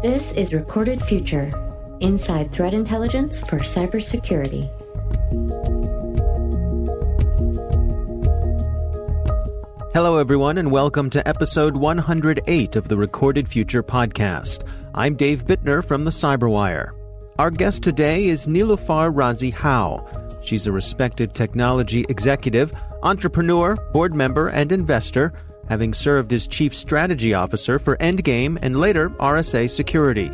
This 0.00 0.30
is 0.34 0.54
Recorded 0.54 1.02
Future 1.02 1.50
Inside 1.98 2.52
Threat 2.52 2.72
Intelligence 2.72 3.40
for 3.40 3.58
Cybersecurity. 3.58 4.70
Hello, 9.92 10.18
everyone, 10.18 10.58
and 10.58 10.70
welcome 10.70 11.10
to 11.10 11.26
episode 11.26 11.76
108 11.76 12.76
of 12.76 12.86
the 12.86 12.96
Recorded 12.96 13.48
Future 13.48 13.82
podcast. 13.82 14.62
I'm 14.94 15.16
Dave 15.16 15.44
Bittner 15.44 15.84
from 15.84 16.04
the 16.04 16.12
Cyberwire. 16.12 16.92
Our 17.40 17.50
guest 17.50 17.82
today 17.82 18.26
is 18.26 18.46
Niloofar 18.46 19.12
Razi 19.12 19.52
Howe. 19.52 20.06
She's 20.42 20.68
a 20.68 20.72
respected 20.72 21.34
technology 21.34 22.06
executive, 22.08 22.72
entrepreneur, 23.02 23.74
board 23.92 24.14
member, 24.14 24.46
and 24.46 24.70
investor, 24.70 25.32
having 25.68 25.92
served 25.92 26.32
as 26.32 26.46
chief 26.46 26.74
strategy 26.74 27.34
officer 27.34 27.78
for 27.78 27.96
Endgame 27.98 28.58
and 28.62 28.78
later 28.78 29.10
RSA 29.10 29.68
Security. 29.70 30.30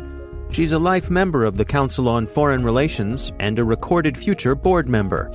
She's 0.49 0.71
a 0.71 0.79
life 0.79 1.09
member 1.09 1.43
of 1.43 1.57
the 1.57 1.65
Council 1.65 2.07
on 2.07 2.27
Foreign 2.27 2.63
Relations 2.63 3.31
and 3.39 3.59
a 3.59 3.63
Recorded 3.63 4.17
Future 4.17 4.55
board 4.55 4.87
member. 4.87 5.31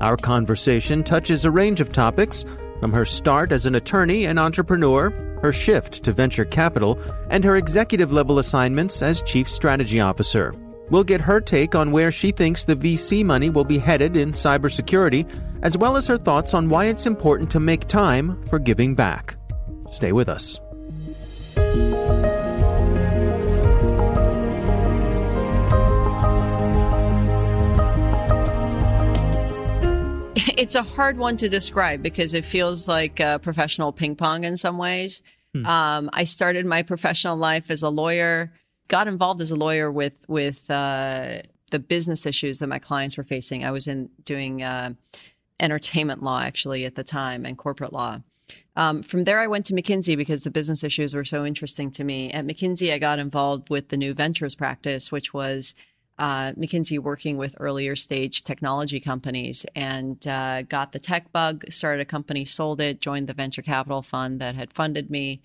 Our 0.00 0.16
conversation 0.16 1.02
touches 1.02 1.44
a 1.44 1.50
range 1.50 1.80
of 1.80 1.92
topics 1.92 2.44
from 2.78 2.92
her 2.92 3.04
start 3.04 3.52
as 3.52 3.66
an 3.66 3.74
attorney 3.74 4.26
and 4.26 4.38
entrepreneur, 4.38 5.10
her 5.42 5.52
shift 5.52 6.02
to 6.04 6.12
venture 6.12 6.44
capital, 6.44 6.98
and 7.30 7.44
her 7.44 7.56
executive 7.56 8.12
level 8.12 8.38
assignments 8.38 9.02
as 9.02 9.22
chief 9.22 9.48
strategy 9.48 10.00
officer. 10.00 10.54
We'll 10.90 11.04
get 11.04 11.20
her 11.20 11.40
take 11.40 11.74
on 11.74 11.92
where 11.92 12.10
she 12.10 12.32
thinks 12.32 12.64
the 12.64 12.74
VC 12.74 13.24
money 13.24 13.48
will 13.48 13.64
be 13.64 13.78
headed 13.78 14.16
in 14.16 14.32
cybersecurity, 14.32 15.28
as 15.62 15.76
well 15.76 15.96
as 15.96 16.06
her 16.08 16.18
thoughts 16.18 16.52
on 16.52 16.68
why 16.68 16.86
it's 16.86 17.06
important 17.06 17.50
to 17.52 17.60
make 17.60 17.86
time 17.86 18.42
for 18.48 18.58
giving 18.58 18.94
back. 18.94 19.36
Stay 19.90 20.12
with 20.12 20.28
us. 20.28 20.60
It's 30.56 30.74
a 30.74 30.82
hard 30.82 31.16
one 31.16 31.36
to 31.38 31.48
describe 31.48 32.02
because 32.02 32.34
it 32.34 32.44
feels 32.44 32.86
like 32.86 33.18
uh, 33.18 33.38
professional 33.38 33.92
ping 33.92 34.14
pong 34.14 34.44
in 34.44 34.56
some 34.56 34.76
ways. 34.76 35.22
Hmm. 35.54 35.66
Um, 35.66 36.10
I 36.12 36.24
started 36.24 36.66
my 36.66 36.82
professional 36.82 37.36
life 37.36 37.70
as 37.70 37.82
a 37.82 37.88
lawyer, 37.88 38.52
got 38.88 39.08
involved 39.08 39.40
as 39.40 39.50
a 39.50 39.56
lawyer 39.56 39.90
with 39.90 40.24
with 40.28 40.70
uh, 40.70 41.40
the 41.70 41.78
business 41.78 42.26
issues 42.26 42.58
that 42.58 42.66
my 42.66 42.78
clients 42.78 43.16
were 43.16 43.24
facing. 43.24 43.64
I 43.64 43.70
was 43.70 43.88
in 43.88 44.10
doing 44.24 44.62
uh, 44.62 44.92
entertainment 45.58 46.22
law 46.22 46.40
actually 46.40 46.84
at 46.84 46.94
the 46.94 47.04
time 47.04 47.46
and 47.46 47.56
corporate 47.56 47.92
law. 47.92 48.20
Um, 48.80 49.02
from 49.02 49.24
there, 49.24 49.38
I 49.38 49.46
went 49.46 49.66
to 49.66 49.74
McKinsey 49.74 50.16
because 50.16 50.42
the 50.42 50.50
business 50.50 50.82
issues 50.82 51.14
were 51.14 51.22
so 51.22 51.44
interesting 51.44 51.90
to 51.90 52.02
me. 52.02 52.30
At 52.32 52.46
McKinsey, 52.46 52.90
I 52.90 52.98
got 52.98 53.18
involved 53.18 53.68
with 53.68 53.90
the 53.90 53.98
new 53.98 54.14
ventures 54.14 54.54
practice, 54.54 55.12
which 55.12 55.34
was 55.34 55.74
uh, 56.18 56.52
McKinsey 56.52 56.98
working 56.98 57.36
with 57.36 57.54
earlier 57.60 57.94
stage 57.94 58.42
technology 58.42 58.98
companies 58.98 59.66
and 59.76 60.26
uh, 60.26 60.62
got 60.62 60.92
the 60.92 60.98
tech 60.98 61.30
bug, 61.30 61.70
started 61.70 62.00
a 62.00 62.06
company, 62.06 62.42
sold 62.46 62.80
it, 62.80 63.02
joined 63.02 63.26
the 63.26 63.34
venture 63.34 63.60
capital 63.60 64.00
fund 64.00 64.40
that 64.40 64.54
had 64.54 64.72
funded 64.72 65.10
me, 65.10 65.42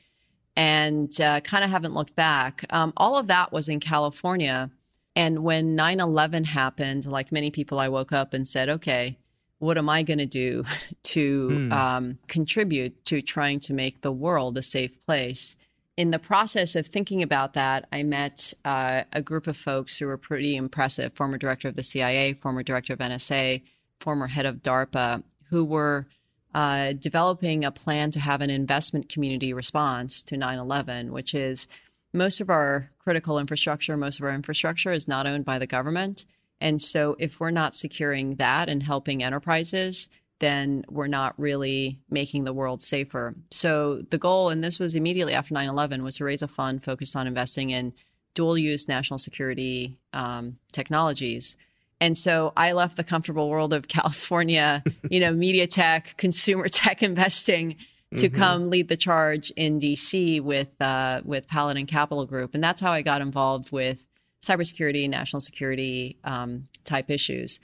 and 0.55 1.19
uh, 1.19 1.41
kind 1.41 1.65
of 1.65 1.69
haven't 1.69 1.93
looked 1.93 2.15
back. 2.15 2.63
Um, 2.69 2.93
all 2.95 3.17
of 3.17 3.27
that 3.27 3.51
was 3.51 3.67
in 3.67 3.81
California. 3.81 4.71
And 5.13 5.39
when 5.39 5.75
9 5.75 5.99
11 5.99 6.45
happened, 6.45 7.05
like 7.05 7.33
many 7.33 7.51
people, 7.51 7.79
I 7.79 7.89
woke 7.89 8.13
up 8.13 8.33
and 8.33 8.47
said, 8.47 8.69
okay, 8.69 9.17
what 9.65 9.77
am 9.77 9.89
I 9.89 10.03
going 10.03 10.19
to 10.19 10.25
do 10.25 10.63
to 11.03 11.49
mm. 11.49 11.71
um, 11.71 12.17
contribute 12.27 13.03
to 13.05 13.21
trying 13.21 13.59
to 13.61 13.73
make 13.73 14.01
the 14.01 14.11
world 14.11 14.57
a 14.57 14.61
safe 14.61 15.03
place? 15.05 15.57
in 15.97 16.11
the 16.11 16.19
process 16.19 16.75
of 16.75 16.87
thinking 16.87 17.23
about 17.23 17.53
that, 17.53 17.87
I 17.91 18.03
met 18.03 18.53
uh, 18.65 19.03
a 19.13 19.21
group 19.21 19.47
of 19.47 19.55
folks 19.55 19.97
who 19.97 20.07
were 20.07 20.17
pretty 20.17 20.55
impressive 20.55 21.13
former 21.13 21.37
director 21.37 21.69
of 21.69 21.75
the 21.75 21.83
CIA, 21.83 22.33
former 22.33 22.63
director 22.63 22.93
of 22.93 22.99
NSA, 22.99 23.61
former 23.99 24.27
head 24.27 24.45
of 24.45 24.61
DARPA, 24.61 25.23
who 25.49 25.63
were 25.63 26.07
uh, 26.53 26.93
developing 26.93 27.63
a 27.63 27.71
plan 27.71 28.11
to 28.11 28.19
have 28.19 28.41
an 28.41 28.49
investment 28.49 29.07
community 29.07 29.53
response 29.53 30.21
to 30.23 30.37
9 30.37 30.57
11, 30.57 31.11
which 31.13 31.33
is 31.33 31.67
most 32.11 32.41
of 32.41 32.49
our 32.49 32.89
critical 32.99 33.39
infrastructure, 33.39 33.95
most 33.95 34.19
of 34.19 34.25
our 34.25 34.33
infrastructure 34.33 34.91
is 34.91 35.07
not 35.07 35.27
owned 35.27 35.45
by 35.45 35.59
the 35.59 35.67
government. 35.67 36.25
And 36.61 36.81
so 36.81 37.15
if 37.19 37.39
we're 37.39 37.51
not 37.51 37.75
securing 37.75 38.35
that 38.35 38.69
and 38.69 38.81
helping 38.81 39.23
enterprises, 39.23 40.09
then 40.39 40.83
we're 40.89 41.07
not 41.07 41.33
really 41.39 41.99
making 42.09 42.43
the 42.43 42.53
world 42.53 42.81
safer. 42.81 43.35
So 43.51 44.03
the 44.09 44.17
goal, 44.17 44.49
and 44.49 44.63
this 44.63 44.79
was 44.79 44.95
immediately 44.95 45.33
after 45.33 45.53
9 45.53 45.67
11, 45.67 46.03
was 46.03 46.17
to 46.17 46.25
raise 46.25 46.41
a 46.41 46.47
fund 46.47 46.83
focused 46.83 47.15
on 47.15 47.27
investing 47.27 47.69
in 47.69 47.93
dual 48.33 48.57
use 48.57 48.87
national 48.87 49.17
security 49.17 49.97
um, 50.13 50.57
technologies. 50.71 51.55
And 52.01 52.17
so 52.17 52.51
I 52.57 52.73
left 52.73 52.97
the 52.97 53.03
comfortable 53.03 53.49
world 53.49 53.73
of 53.73 53.87
California, 53.87 54.83
you 55.09 55.19
know, 55.19 55.31
media 55.31 55.67
tech, 55.67 56.15
consumer 56.17 56.67
tech 56.67 57.01
investing 57.01 57.77
to 58.17 58.29
mm-hmm. 58.29 58.37
come 58.37 58.69
lead 58.69 58.87
the 58.87 58.97
charge 58.97 59.51
in 59.51 59.79
DC 59.79 60.41
with 60.41 60.79
uh, 60.81 61.21
with 61.25 61.47
Paladin 61.47 61.85
Capital 61.85 62.25
Group, 62.25 62.53
and 62.53 62.63
that's 62.63 62.79
how 62.79 62.91
I 62.91 63.01
got 63.01 63.21
involved 63.21 63.71
with 63.71 64.07
cybersecurity, 64.45 65.09
national 65.09 65.41
security 65.41 66.17
um, 66.23 66.65
type 66.83 67.09
issues 67.09 67.59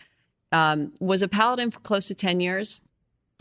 um, 0.52 0.92
was 1.00 1.22
a 1.22 1.28
paladin 1.28 1.72
for 1.72 1.80
close 1.80 2.08
to 2.08 2.16
10 2.16 2.40
years 2.40 2.81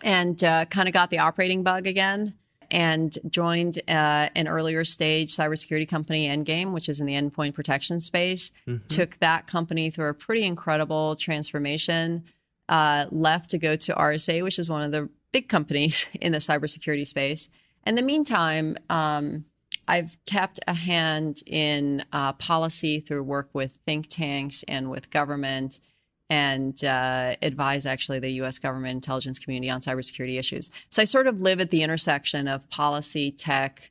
and 0.02 0.42
uh, 0.44 0.64
kind 0.66 0.88
of 0.88 0.94
got 0.94 1.10
the 1.10 1.18
operating 1.18 1.62
bug 1.62 1.86
again 1.86 2.34
and 2.70 3.18
joined 3.28 3.78
uh, 3.88 4.28
an 4.36 4.46
earlier 4.46 4.84
stage 4.84 5.34
cybersecurity 5.34 5.88
company, 5.88 6.28
Endgame, 6.28 6.72
which 6.72 6.88
is 6.88 7.00
in 7.00 7.06
the 7.06 7.14
endpoint 7.14 7.54
protection 7.54 7.98
space. 7.98 8.52
Mm-hmm. 8.66 8.86
Took 8.86 9.18
that 9.18 9.46
company 9.46 9.90
through 9.90 10.08
a 10.08 10.14
pretty 10.14 10.44
incredible 10.44 11.16
transformation. 11.16 12.24
Uh, 12.68 13.06
left 13.10 13.50
to 13.50 13.58
go 13.58 13.74
to 13.74 13.92
RSA, 13.92 14.44
which 14.44 14.56
is 14.56 14.70
one 14.70 14.82
of 14.82 14.92
the 14.92 15.08
big 15.32 15.48
companies 15.48 16.06
in 16.20 16.30
the 16.30 16.38
cybersecurity 16.38 17.06
space. 17.06 17.50
In 17.84 17.96
the 17.96 18.02
meantime, 18.02 18.76
um, 18.88 19.44
I've 19.90 20.16
kept 20.24 20.60
a 20.68 20.74
hand 20.74 21.42
in 21.46 22.04
uh, 22.12 22.34
policy 22.34 23.00
through 23.00 23.24
work 23.24 23.50
with 23.52 23.72
think 23.84 24.06
tanks 24.06 24.62
and 24.68 24.88
with 24.88 25.10
government 25.10 25.80
and 26.28 26.84
uh, 26.84 27.34
advise 27.42 27.86
actually 27.86 28.20
the 28.20 28.30
U.S. 28.34 28.60
government 28.60 28.92
intelligence 28.92 29.40
community 29.40 29.68
on 29.68 29.80
cybersecurity 29.80 30.38
issues. 30.38 30.70
So 30.90 31.02
I 31.02 31.06
sort 31.06 31.26
of 31.26 31.40
live 31.40 31.60
at 31.60 31.70
the 31.70 31.82
intersection 31.82 32.46
of 32.46 32.70
policy, 32.70 33.32
tech, 33.32 33.90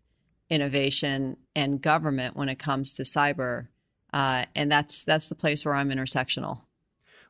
innovation, 0.50 1.36
and 1.54 1.82
government 1.82 2.38
when 2.38 2.48
it 2.48 2.60
comes 2.60 2.94
to 2.94 3.04
cyber, 3.04 3.68
uh, 4.14 4.46
and 4.56 4.72
that's 4.72 5.04
that's 5.04 5.28
the 5.28 5.36
place 5.36 5.66
where 5.66 5.74
I'm 5.74 5.90
intersectional. 5.90 6.62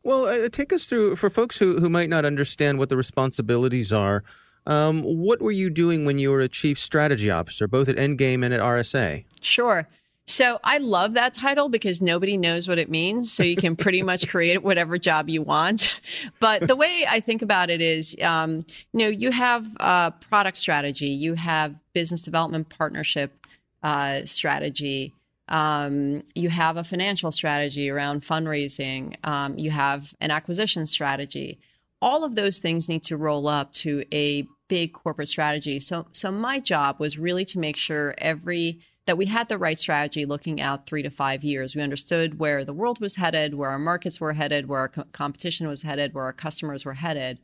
Well, 0.04 0.26
uh, 0.26 0.48
take 0.48 0.72
us 0.72 0.86
through 0.86 1.16
for 1.16 1.32
folks 1.32 1.58
who 1.58 1.80
who 1.80 1.90
might 1.90 2.08
not 2.08 2.24
understand 2.24 2.78
what 2.78 2.90
the 2.90 2.98
responsibilities 2.98 3.92
are. 3.92 4.24
Um, 4.70 5.02
what 5.02 5.42
were 5.42 5.52
you 5.52 5.72
doing 5.72 6.06
when 6.06 6.20
you 6.20 6.30
were 6.30 6.42
a 6.42 6.48
chief 6.48 6.78
strategy 6.78 7.32
officer, 7.32 7.68
both 7.68 7.90
at 7.90 7.96
Endgame 7.96 8.46
and 8.46 8.54
at 8.54 8.60
RSA? 8.62 9.26
Sure. 9.42 9.88
So 10.28 10.60
I 10.64 10.78
love 10.78 11.14
that 11.14 11.34
title 11.34 11.70
because 11.70 12.04
nobody 12.04 12.38
knows 12.38 12.68
what 12.68 12.78
it 12.78 12.88
means. 12.88 13.32
So 13.32 13.42
you 13.42 13.56
can 13.56 13.76
pretty 13.76 14.04
much 14.04 14.30
create 14.30 14.62
whatever 14.62 15.00
job 15.00 15.28
you 15.28 15.42
want. 15.42 15.92
But 16.40 16.68
the 16.68 16.76
way 16.76 17.04
I 17.10 17.20
think 17.20 17.42
about 17.42 17.72
it 17.72 17.82
is, 17.82 18.16
um, 18.22 18.60
you 18.94 19.00
know, 19.00 19.08
you 19.08 19.32
have 19.32 19.66
a 19.80 20.14
product 20.20 20.58
strategy, 20.58 21.08
you 21.08 21.34
have 21.34 21.82
business 21.94 22.22
development 22.22 22.70
partnership 22.70 23.48
uh, 23.82 24.22
strategy. 24.26 25.16
Um, 25.48 26.22
you 26.36 26.50
have 26.50 26.78
a 26.78 26.84
financial 26.84 27.32
strategy 27.32 27.90
around 27.90 28.22
fundraising. 28.22 29.16
Um, 29.24 29.58
you 29.58 29.72
have 29.72 30.14
an 30.22 30.30
acquisition 30.30 30.86
strategy. 30.86 31.58
All 32.04 32.24
of 32.24 32.36
those 32.36 32.60
things 32.60 32.88
need 32.88 33.02
to 33.04 33.18
roll 33.18 33.48
up 33.48 33.74
to 33.74 34.06
a 34.14 34.48
big 34.70 34.94
corporate 34.94 35.28
strategy. 35.28 35.80
So, 35.82 36.08
so 36.14 36.32
my 36.32 36.62
job 36.62 37.00
was 37.00 37.20
really 37.20 37.44
to 37.46 37.60
make 37.60 37.76
sure 37.76 38.16
every 38.18 38.80
that 39.06 39.18
we 39.18 39.26
had 39.26 39.50
the 39.50 39.58
right 39.58 39.80
strategy 39.80 40.24
looking 40.24 40.62
out 40.62 40.86
three 40.86 41.02
to 41.02 41.10
five 41.10 41.44
years. 41.44 41.76
We 41.76 41.82
understood 41.82 42.40
where 42.40 42.64
the 42.64 42.74
world 42.74 43.02
was 43.02 43.16
headed, 43.16 43.56
where 43.56 43.72
our 43.72 43.80
markets 43.80 44.22
were 44.22 44.34
headed, 44.34 44.70
where 44.70 44.82
our 44.82 44.88
co- 44.88 45.06
competition 45.12 45.68
was 45.68 45.82
headed, 45.82 46.14
where 46.14 46.26
our 46.26 46.34
customers 46.34 46.86
were 46.86 46.94
headed, 46.94 47.40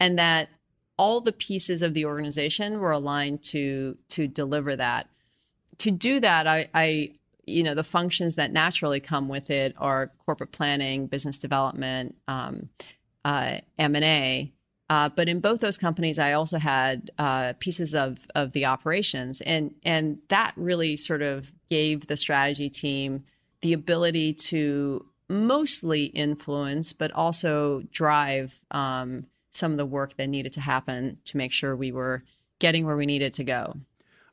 and 0.00 0.18
that 0.18 0.48
all 0.96 1.20
the 1.20 1.32
pieces 1.32 1.82
of 1.82 1.92
the 1.92 2.06
organization 2.06 2.80
were 2.80 2.90
aligned 2.90 3.42
to 3.42 3.98
to 4.08 4.26
deliver 4.26 4.74
that. 4.76 5.08
To 5.78 5.90
do 5.90 6.20
that, 6.20 6.46
I, 6.46 6.70
I 6.74 7.12
you 7.46 7.62
know 7.62 7.74
the 7.74 7.84
functions 7.84 8.36
that 8.36 8.50
naturally 8.50 9.00
come 9.00 9.28
with 9.28 9.50
it 9.50 9.74
are 9.76 10.12
corporate 10.24 10.52
planning, 10.52 11.06
business 11.06 11.36
development, 11.36 12.16
um, 12.28 12.70
uh, 13.26 13.58
M 13.78 13.94
and 13.94 14.04
A 14.04 14.52
uh, 14.90 15.08
but 15.08 15.28
in 15.28 15.38
both 15.38 15.60
those 15.60 15.78
companies, 15.78 16.18
I 16.18 16.32
also 16.32 16.58
had 16.58 17.12
uh, 17.16 17.52
pieces 17.60 17.94
of 17.94 18.26
of 18.34 18.52
the 18.52 18.66
operations, 18.66 19.40
and 19.40 19.72
and 19.84 20.18
that 20.28 20.52
really 20.56 20.96
sort 20.96 21.22
of 21.22 21.52
gave 21.68 22.08
the 22.08 22.16
strategy 22.16 22.68
team 22.68 23.24
the 23.62 23.72
ability 23.72 24.34
to 24.34 25.06
mostly 25.28 26.06
influence, 26.06 26.92
but 26.92 27.12
also 27.12 27.82
drive 27.92 28.60
um, 28.72 29.26
some 29.52 29.70
of 29.70 29.78
the 29.78 29.86
work 29.86 30.16
that 30.16 30.26
needed 30.26 30.52
to 30.54 30.60
happen 30.60 31.18
to 31.24 31.36
make 31.36 31.52
sure 31.52 31.76
we 31.76 31.92
were 31.92 32.24
getting 32.58 32.84
where 32.84 32.96
we 32.96 33.06
needed 33.06 33.32
to 33.34 33.44
go. 33.44 33.76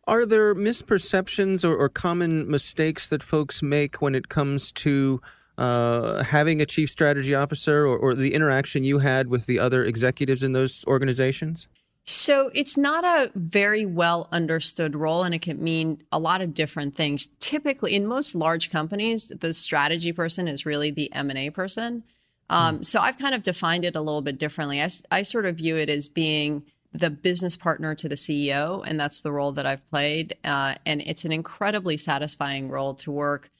Are 0.07 0.25
there 0.25 0.55
misperceptions 0.55 1.63
or, 1.63 1.75
or 1.75 1.87
common 1.87 2.49
mistakes 2.49 3.09
that 3.09 3.21
folks 3.21 3.61
make 3.61 4.01
when 4.01 4.15
it 4.15 4.29
comes 4.29 4.71
to 4.71 5.21
uh, 5.57 6.23
having 6.23 6.61
a 6.61 6.65
chief 6.65 6.89
strategy 6.89 7.33
officer 7.33 7.85
or, 7.85 7.97
or 7.97 8.15
the 8.15 8.33
interaction 8.33 8.83
you 8.83 8.99
had 8.99 9.27
with 9.27 9.45
the 9.45 9.59
other 9.59 9.83
executives 9.83 10.43
in 10.43 10.53
those 10.53 10.85
organizations? 10.85 11.67
So 12.09 12.51
it's 12.53 12.77
not 12.77 13.03
a 13.03 13.31
very 13.35 13.85
well 13.85 14.29
understood 14.31 14.95
role, 14.95 15.23
and 15.23 15.35
it 15.35 15.41
can 15.41 15.61
mean 15.61 16.03
a 16.09 16.19
lot 16.19 16.39
of 16.39 16.53
different 16.53 16.95
things. 16.95 17.27
Typically, 17.39 17.95
in 17.95 18.07
most 18.07 18.33
large 18.33 18.71
companies, 18.71 19.27
the 19.27 19.53
strategy 19.53 20.13
person 20.13 20.47
is 20.47 20.65
really 20.65 20.89
the 20.89 21.11
M 21.11 21.29
and 21.29 21.37
A 21.37 21.49
person. 21.49 22.03
Um, 22.49 22.79
mm. 22.79 22.85
So 22.85 23.01
I've 23.01 23.17
kind 23.17 23.35
of 23.35 23.43
defined 23.43 23.83
it 23.83 23.97
a 23.97 24.01
little 24.01 24.21
bit 24.21 24.37
differently. 24.37 24.81
I, 24.81 24.87
I 25.11 25.21
sort 25.23 25.45
of 25.45 25.57
view 25.57 25.75
it 25.75 25.89
as 25.89 26.07
being 26.07 26.63
the 26.93 27.09
business 27.09 27.57
partner 27.57 27.93
to 27.95 28.07
the 28.07 28.15
CEO, 28.15 28.83
and 28.87 28.97
that's 28.97 29.19
the 29.19 29.31
role 29.33 29.51
that 29.51 29.65
I've 29.65 29.85
played. 29.89 30.37
Uh, 30.45 30.75
and 30.85 31.01
it's 31.01 31.25
an 31.25 31.33
incredibly 31.33 31.97
satisfying 31.97 32.69
role 32.69 32.93
to 32.95 33.11
work 33.11 33.51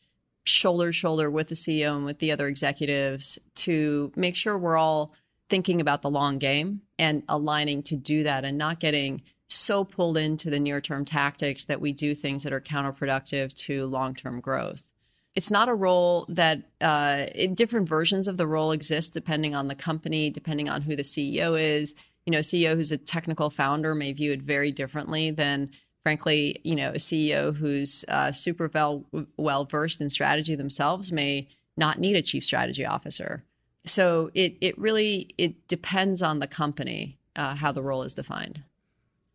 shoulder 0.48 0.88
to 0.88 0.92
shoulder 0.92 1.30
with 1.30 1.50
the 1.50 1.56
CEO 1.56 1.96
and 1.96 2.06
with 2.06 2.20
the 2.20 2.32
other 2.32 2.48
executives 2.48 3.38
to 3.56 4.12
make 4.16 4.36
sure 4.36 4.58
we're 4.58 4.78
all 4.78 5.14
thinking 5.50 5.80
about 5.82 6.02
the 6.02 6.10
long 6.10 6.38
game 6.38 6.82
and 7.00 7.24
aligning 7.28 7.84
to 7.84 7.96
do 7.96 8.24
that 8.24 8.44
and 8.44 8.58
not 8.58 8.80
getting 8.80 9.22
so 9.48 9.84
pulled 9.84 10.18
into 10.18 10.50
the 10.50 10.60
near 10.60 10.82
term 10.82 11.06
tactics 11.06 11.66
that 11.66 11.80
we 11.80 11.94
do 11.94 12.14
things 12.14 12.44
that 12.44 12.54
are 12.54 12.62
counterproductive 12.62 13.54
to 13.54 13.86
long 13.86 14.14
term 14.14 14.40
growth. 14.40 14.90
It's 15.36 15.52
not 15.52 15.70
a 15.70 15.74
role 15.74 16.26
that 16.30 16.64
uh, 16.82 17.28
different 17.54 17.88
versions 17.88 18.28
of 18.28 18.38
the 18.38 18.48
role 18.48 18.72
exist 18.72 19.14
depending 19.14 19.54
on 19.54 19.68
the 19.68 19.76
company, 19.76 20.30
depending 20.30 20.68
on 20.68 20.82
who 20.82 20.96
the 20.96 21.04
CEO 21.04 21.60
is. 21.60 21.94
You 22.26 22.32
know, 22.32 22.40
CEO 22.40 22.76
who's 22.76 22.92
a 22.92 22.98
technical 22.98 23.50
founder 23.50 23.96
may 23.96 24.12
view 24.12 24.34
it 24.34 24.42
very 24.42 24.72
differently 24.72 25.32
than, 25.32 25.70
frankly, 26.08 26.62
you 26.64 26.76
know, 26.76 26.90
a 26.90 27.00
CEO 27.00 27.56
who's 27.56 28.06
uh, 28.08 28.32
super 28.32 28.70
well 28.74 29.06
well 29.38 29.66
versed 29.66 30.02
in 30.02 30.10
strategy 30.10 30.56
themselves 30.56 31.12
may 31.12 31.48
not 31.76 32.00
need 32.00 32.16
a 32.16 32.22
chief 32.22 32.44
strategy 32.44 32.86
officer 32.86 33.44
so 33.90 34.30
it 34.34 34.56
it 34.62 34.78
really 34.78 35.30
it 35.38 35.68
depends 35.68 36.22
on 36.22 36.40
the 36.40 36.48
company 36.48 37.18
uh, 37.36 37.56
how 37.56 37.72
the 37.72 37.82
role 37.82 38.04
is 38.04 38.14
defined. 38.14 38.64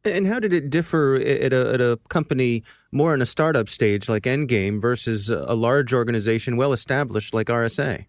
And 0.05 0.27
how 0.27 0.41
did 0.41 0.53
it 0.53 0.69
differ 0.69 1.15
at 1.15 1.53
a, 1.53 1.75
at 1.75 1.81
a 1.81 1.99
company 2.09 2.65
more 2.91 3.15
in 3.15 3.23
a 3.23 3.27
startup 3.27 3.69
stage 3.69 4.09
like 4.09 4.25
Endgame 4.25 4.81
versus 4.81 5.31
a 5.31 5.55
large 5.55 5.93
organization 5.93 6.57
well 6.57 6.73
established 6.73 7.33
like 7.33 7.47
RSA? 7.47 8.07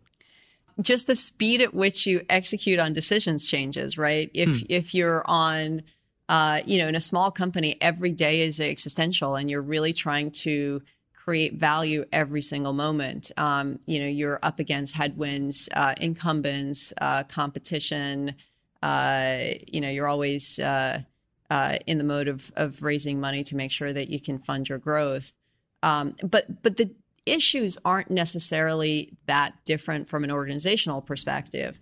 Just 0.81 1.05
the 1.05 1.15
speed 1.15 1.61
at 1.61 1.75
which 1.75 2.07
you 2.07 2.25
execute 2.29 2.79
on 2.79 2.93
decisions 2.93 3.45
changes, 3.45 3.95
right? 3.95 4.31
If 4.33 4.61
hmm. 4.61 4.65
if 4.69 4.95
you're 4.95 5.23
on, 5.27 5.83
uh, 6.29 6.61
you 6.65 6.77
know, 6.77 6.87
in 6.87 6.95
a 6.95 7.01
small 7.01 7.31
company, 7.31 7.77
every 7.81 8.11
day 8.11 8.41
is 8.41 8.59
existential, 8.59 9.35
and 9.35 9.49
you're 9.49 9.61
really 9.61 9.93
trying 9.93 10.31
to 10.31 10.81
create 11.13 11.53
value 11.53 12.03
every 12.11 12.41
single 12.41 12.73
moment. 12.73 13.31
Um, 13.37 13.79
you 13.85 13.99
know, 13.99 14.07
you're 14.07 14.39
up 14.43 14.59
against 14.59 14.93
headwinds, 14.93 15.69
uh, 15.73 15.95
incumbents, 15.99 16.93
uh, 16.99 17.23
competition. 17.23 18.35
Uh, 18.81 19.37
you 19.67 19.79
know, 19.79 19.89
you're 19.89 20.07
always 20.07 20.59
uh, 20.59 21.01
uh, 21.49 21.77
in 21.87 21.97
the 21.97 22.03
mode 22.03 22.27
of 22.27 22.51
of 22.55 22.83
raising 22.83 23.19
money 23.19 23.43
to 23.43 23.55
make 23.55 23.71
sure 23.71 23.93
that 23.93 24.09
you 24.09 24.19
can 24.19 24.37
fund 24.37 24.67
your 24.67 24.79
growth. 24.79 25.33
Um, 25.81 26.13
but 26.23 26.61
but 26.61 26.77
the 26.77 26.91
issues 27.25 27.77
aren't 27.85 28.11
necessarily 28.11 29.13
that 29.27 29.53
different 29.65 30.07
from 30.07 30.23
an 30.23 30.31
organizational 30.31 31.01
perspective. 31.01 31.79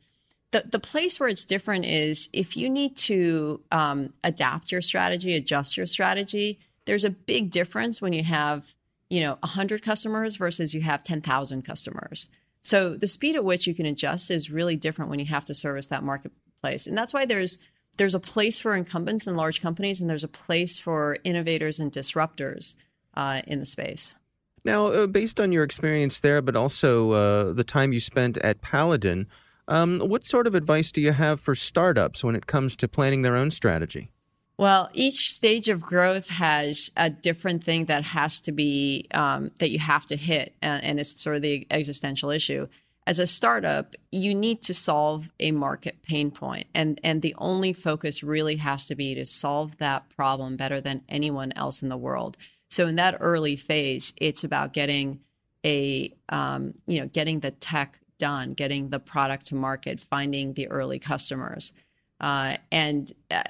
The, 0.52 0.66
the 0.70 0.80
place 0.80 1.20
where 1.20 1.30
it's 1.30 1.46
different 1.46 1.86
is 1.86 2.30
if 2.34 2.58
you 2.58 2.70
need 2.70 2.98
to 2.98 3.62
um, 3.72 4.14
adapt 4.24 4.72
your 4.72 4.82
strategy, 4.82 5.36
adjust 5.36 5.78
your 5.78 5.86
strategy, 5.86 6.60
there's 6.86 7.06
a 7.06 7.10
big 7.10 7.52
difference 7.52 8.02
when 8.02 8.14
you 8.14 8.24
have 8.24 8.76
you 9.10 9.22
know 9.22 9.38
100 9.42 9.84
customers 9.84 10.36
versus 10.36 10.74
you 10.74 10.82
have 10.82 11.04
10,000 11.04 11.62
customers. 11.64 12.28
So 12.64 12.96
the 12.96 13.08
speed 13.08 13.36
at 13.36 13.44
which 13.44 13.68
you 13.68 13.74
can 13.74 13.86
adjust 13.86 14.30
is 14.30 14.52
really 14.52 14.76
different 14.76 15.10
when 15.10 15.20
you 15.20 15.26
have 15.26 15.46
to 15.46 15.54
service 15.54 15.88
that 15.88 16.04
marketplace. 16.04 16.86
And 16.88 16.98
that's 16.98 17.14
why 17.14 17.26
there's 17.26 17.58
there's 17.98 18.16
a 18.16 18.20
place 18.20 18.60
for 18.60 18.76
incumbents 18.76 19.28
in 19.28 19.36
large 19.36 19.62
companies 19.62 20.00
and 20.02 20.10
there's 20.10 20.24
a 20.24 20.30
place 20.30 20.80
for 20.80 21.18
innovators 21.24 21.80
and 21.80 21.92
disruptors 21.92 22.76
uh, 23.16 23.42
in 23.46 23.60
the 23.60 23.66
space. 23.66 24.16
Now, 24.64 24.88
uh, 24.88 25.08
based 25.08 25.40
on 25.40 25.52
your 25.52 25.64
experience 25.64 26.20
there, 26.20 26.42
but 26.42 26.56
also 26.56 27.12
uh, 27.12 27.54
the 27.54 27.64
time 27.64 27.94
you 27.94 28.00
spent 28.00 28.38
at 28.38 28.62
Paladin, 28.62 29.28
um, 29.68 30.00
what 30.00 30.26
sort 30.26 30.48
of 30.48 30.56
advice 30.56 30.92
do 30.92 31.02
you 31.02 31.12
have 31.12 31.40
for 31.40 31.56
startups 31.56 32.24
when 32.24 32.36
it 32.36 32.48
comes 32.48 32.76
to 32.78 32.88
planning 32.88 33.22
their 33.22 33.36
own 33.36 33.52
strategy? 33.52 34.12
Well, 34.58 34.90
each 34.94 35.32
stage 35.34 35.70
of 35.70 35.82
growth 35.82 36.30
has 36.30 36.92
a 36.96 37.10
different 37.10 37.64
thing 37.64 37.86
that 37.86 38.04
has 38.04 38.40
to 38.42 38.52
be 38.52 39.08
um, 39.12 39.50
that 39.60 39.72
you 39.72 39.80
have 39.80 40.06
to 40.08 40.16
hit, 40.16 40.54
and, 40.62 40.84
and 40.84 41.00
it's 41.00 41.20
sort 41.20 41.36
of 41.36 41.42
the 41.42 41.66
existential 41.72 42.30
issue. 42.30 42.68
As 43.08 43.18
a 43.18 43.26
startup, 43.26 43.96
you 44.12 44.36
need 44.36 44.62
to 44.64 44.76
solve 44.76 45.32
a 45.40 45.52
market 45.52 46.04
pain 46.04 46.30
point, 46.30 46.68
and 46.76 47.02
and 47.04 47.24
the 47.24 47.34
only 47.40 47.74
focus 47.74 48.22
really 48.22 48.58
has 48.58 48.86
to 48.86 48.96
be 48.96 49.16
to 49.16 49.26
solve 49.26 49.78
that 49.80 50.08
problem 50.10 50.58
better 50.58 50.80
than 50.80 51.02
anyone 51.10 51.52
else 51.54 51.82
in 51.82 51.90
the 51.90 51.98
world. 51.98 52.38
So 52.70 52.86
in 52.86 52.98
that 52.98 53.18
early 53.20 53.56
phase, 53.56 54.14
it's 54.18 54.44
about 54.44 54.74
getting 54.74 55.22
a 55.66 56.14
um, 56.30 56.76
you 56.86 57.00
know 57.00 57.08
getting 57.08 57.40
the 57.40 57.52
tech 57.52 58.00
done, 58.22 58.54
getting 58.54 58.90
the 58.90 59.00
product 59.00 59.48
to 59.48 59.56
market, 59.56 60.00
finding 60.00 60.54
the 60.54 60.68
early 60.68 61.00
customers. 61.00 61.74
Uh, 62.22 62.58
and 62.72 63.14
uh, 63.32 63.42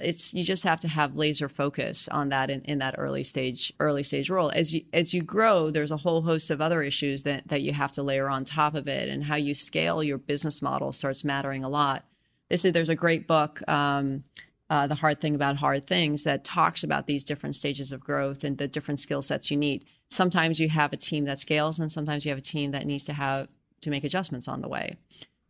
it's 0.00 0.32
you 0.32 0.42
just 0.42 0.64
have 0.64 0.80
to 0.80 0.88
have 0.88 1.14
laser 1.14 1.46
focus 1.46 2.08
on 2.08 2.30
that 2.30 2.48
in, 2.48 2.62
in 2.62 2.78
that 2.78 2.94
early 2.96 3.22
stage 3.22 3.70
early 3.78 4.02
stage 4.02 4.30
role. 4.30 4.50
As 4.50 4.72
you 4.72 4.80
as 4.94 5.12
you 5.12 5.20
grow 5.22 5.70
there's 5.70 5.90
a 5.90 5.98
whole 5.98 6.22
host 6.22 6.50
of 6.50 6.62
other 6.62 6.82
issues 6.82 7.24
that 7.24 7.46
that 7.48 7.60
you 7.60 7.74
have 7.74 7.92
to 7.92 8.02
layer 8.02 8.30
on 8.30 8.46
top 8.46 8.74
of 8.74 8.88
it 8.88 9.10
and 9.10 9.24
how 9.24 9.36
you 9.36 9.52
scale 9.52 10.02
your 10.02 10.16
business 10.16 10.62
model 10.62 10.90
starts 10.90 11.22
mattering 11.22 11.64
a 11.64 11.68
lot. 11.68 12.06
This 12.48 12.64
is 12.64 12.72
there's 12.72 12.88
a 12.88 12.94
great 12.94 13.28
book 13.28 13.60
um, 13.68 14.24
uh, 14.70 14.86
the 14.86 14.94
hard 14.94 15.20
thing 15.20 15.34
about 15.34 15.56
hard 15.56 15.84
things 15.84 16.24
that 16.24 16.44
talks 16.44 16.82
about 16.82 17.06
these 17.06 17.24
different 17.24 17.54
stages 17.54 17.92
of 17.92 18.00
growth 18.00 18.42
and 18.42 18.56
the 18.56 18.66
different 18.66 19.00
skill 19.00 19.20
sets 19.20 19.50
you 19.50 19.56
need. 19.58 19.84
Sometimes 20.08 20.58
you 20.58 20.70
have 20.70 20.94
a 20.94 20.96
team 20.96 21.26
that 21.26 21.38
scales 21.38 21.78
and 21.78 21.92
sometimes 21.92 22.24
you 22.24 22.30
have 22.30 22.38
a 22.38 22.50
team 22.54 22.70
that 22.70 22.86
needs 22.86 23.04
to 23.04 23.12
have 23.12 23.48
to 23.84 23.90
make 23.90 24.04
adjustments 24.04 24.48
on 24.48 24.60
the 24.60 24.68
way 24.68 24.96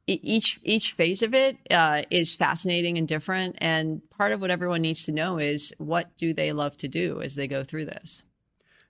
each 0.07 0.61
each 0.63 0.93
phase 0.93 1.23
of 1.23 1.35
it 1.35 1.57
uh, 1.71 2.03
is 2.11 2.35
fascinating 2.35 2.99
and 2.99 3.09
different. 3.09 3.57
And 3.59 4.03
part 4.11 4.33
of 4.33 4.41
what 4.41 4.51
everyone 4.51 4.83
needs 4.83 5.05
to 5.07 5.13
know 5.13 5.39
is 5.39 5.73
what 5.79 6.17
do 6.17 6.35
they 6.35 6.53
love 6.53 6.77
to 6.79 6.89
do 6.89 7.21
as 7.23 7.37
they 7.37 7.49
go 7.49 7.65
through 7.65 7.87
this. 7.87 8.23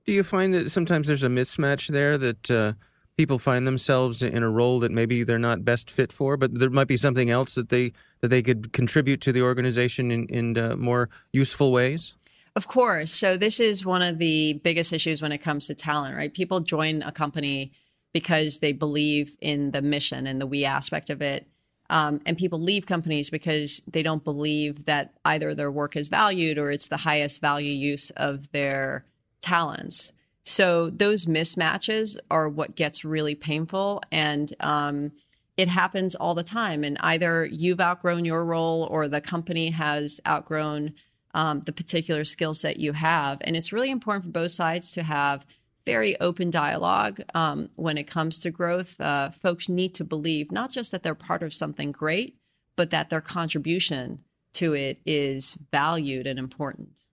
Do 0.05 0.13
you 0.13 0.23
find 0.23 0.53
that 0.55 0.71
sometimes 0.71 1.07
there's 1.07 1.23
a 1.23 1.29
mismatch 1.29 1.89
there 1.89 2.19
that 2.19 2.51
uh, 2.51 2.73
people 3.17 3.39
find 3.39 3.67
themselves 3.67 4.23
in 4.23 4.43
a 4.43 4.51
role 4.51 4.81
that 4.81 4.91
maybe 4.91 5.23
they're 5.23 5.39
not 5.39 5.65
best 5.65 5.91
fit 5.91 6.13
for, 6.13 6.37
but 6.37 6.59
there 6.59 6.69
might 6.69 6.89
be 6.89 6.97
something 6.97 7.31
else 7.31 7.55
that 7.55 7.69
they 7.69 7.93
that 8.21 8.29
they 8.29 8.43
could 8.43 8.73
contribute 8.73 9.21
to 9.23 9.33
the 9.33 9.43
organization 9.43 10.11
in 10.11 10.27
in 10.27 10.59
uh, 10.59 10.77
more 10.77 11.09
useful 11.33 11.71
ways? 11.73 12.15
Of 12.57 12.69
course. 12.69 13.13
So 13.13 13.37
this 13.37 13.59
is 13.59 13.85
one 13.85 14.03
of 14.03 14.19
the 14.19 14.55
biggest 14.65 14.93
issues 14.93 15.21
when 15.21 15.33
it 15.33 15.39
comes 15.39 15.67
to 15.67 15.75
talent, 15.75 16.15
right? 16.15 16.33
People 16.33 16.61
join 16.61 17.03
a 17.03 17.11
company 17.11 17.73
because 18.15 18.61
they 18.61 18.73
believe 18.73 19.37
in 19.43 19.73
the 19.73 19.83
mission 19.83 20.27
and 20.27 20.41
the 20.41 20.47
we 20.47 20.65
aspect 20.65 21.11
of 21.11 21.21
it. 21.21 21.47
Um, 21.91 22.21
and 22.25 22.39
people 22.39 22.61
leave 22.61 22.87
companies 22.87 23.29
because 23.29 23.83
they 23.87 24.03
don't 24.03 24.25
believe 24.25 24.87
that 24.87 25.13
either 25.25 25.55
their 25.55 25.71
work 25.71 25.97
is 25.97 26.09
valued 26.09 26.57
or 26.57 26.71
it's 26.71 26.89
the 26.89 26.97
highest 26.99 27.43
value 27.43 27.73
use 27.73 28.09
of 28.11 28.51
their 28.53 29.05
talents. 29.43 30.13
So 30.45 30.89
those 30.89 31.27
mismatches 31.27 32.17
are 32.31 32.49
what 32.49 32.77
gets 32.77 33.05
really 33.05 33.35
painful. 33.35 34.01
And 34.11 34.55
um, 34.61 35.13
it 35.57 35.69
happens 35.69 36.15
all 36.15 36.35
the 36.35 36.45
time. 36.45 36.85
And 36.85 36.97
either 37.01 37.45
you've 37.45 37.81
outgrown 37.81 38.25
your 38.25 38.45
role 38.45 38.85
or 38.91 39.09
the 39.09 39.21
company 39.21 39.71
has 39.71 40.21
outgrown 40.27 40.95
um, 41.35 41.61
the 41.63 41.73
particular 41.73 42.25
skill 42.25 42.55
set 42.55 42.79
you 42.79 42.93
have. 42.93 43.39
And 43.41 43.57
it's 43.57 43.73
really 43.73 43.91
important 43.91 44.25
for 44.25 44.31
both 44.31 44.53
sides 44.53 44.93
to 44.93 45.03
have 45.03 45.45
very 45.87 46.19
open 46.21 46.51
dialogue 46.51 47.21
um, 47.35 47.69
when 47.77 47.99
it 47.99 48.05
comes 48.05 48.39
to 48.41 48.51
growth. 48.51 49.01
Uh, 49.01 49.31
folks 49.31 49.69
need 49.69 49.95
to 49.95 50.05
believe 50.05 50.51
not 50.51 50.71
just 50.71 50.93
that 50.93 51.03
they're 51.03 51.15
part 51.15 51.43
of 51.43 51.53
something 51.53 51.93
great, 51.93 52.37
but 52.77 52.91
that 52.91 53.11
their 53.11 53.21
contribution 53.21 54.21
to 54.55 54.73
it 54.73 55.01
is 55.05 55.57
valued 55.71 56.27
and 56.27 56.39
important. 56.39 57.07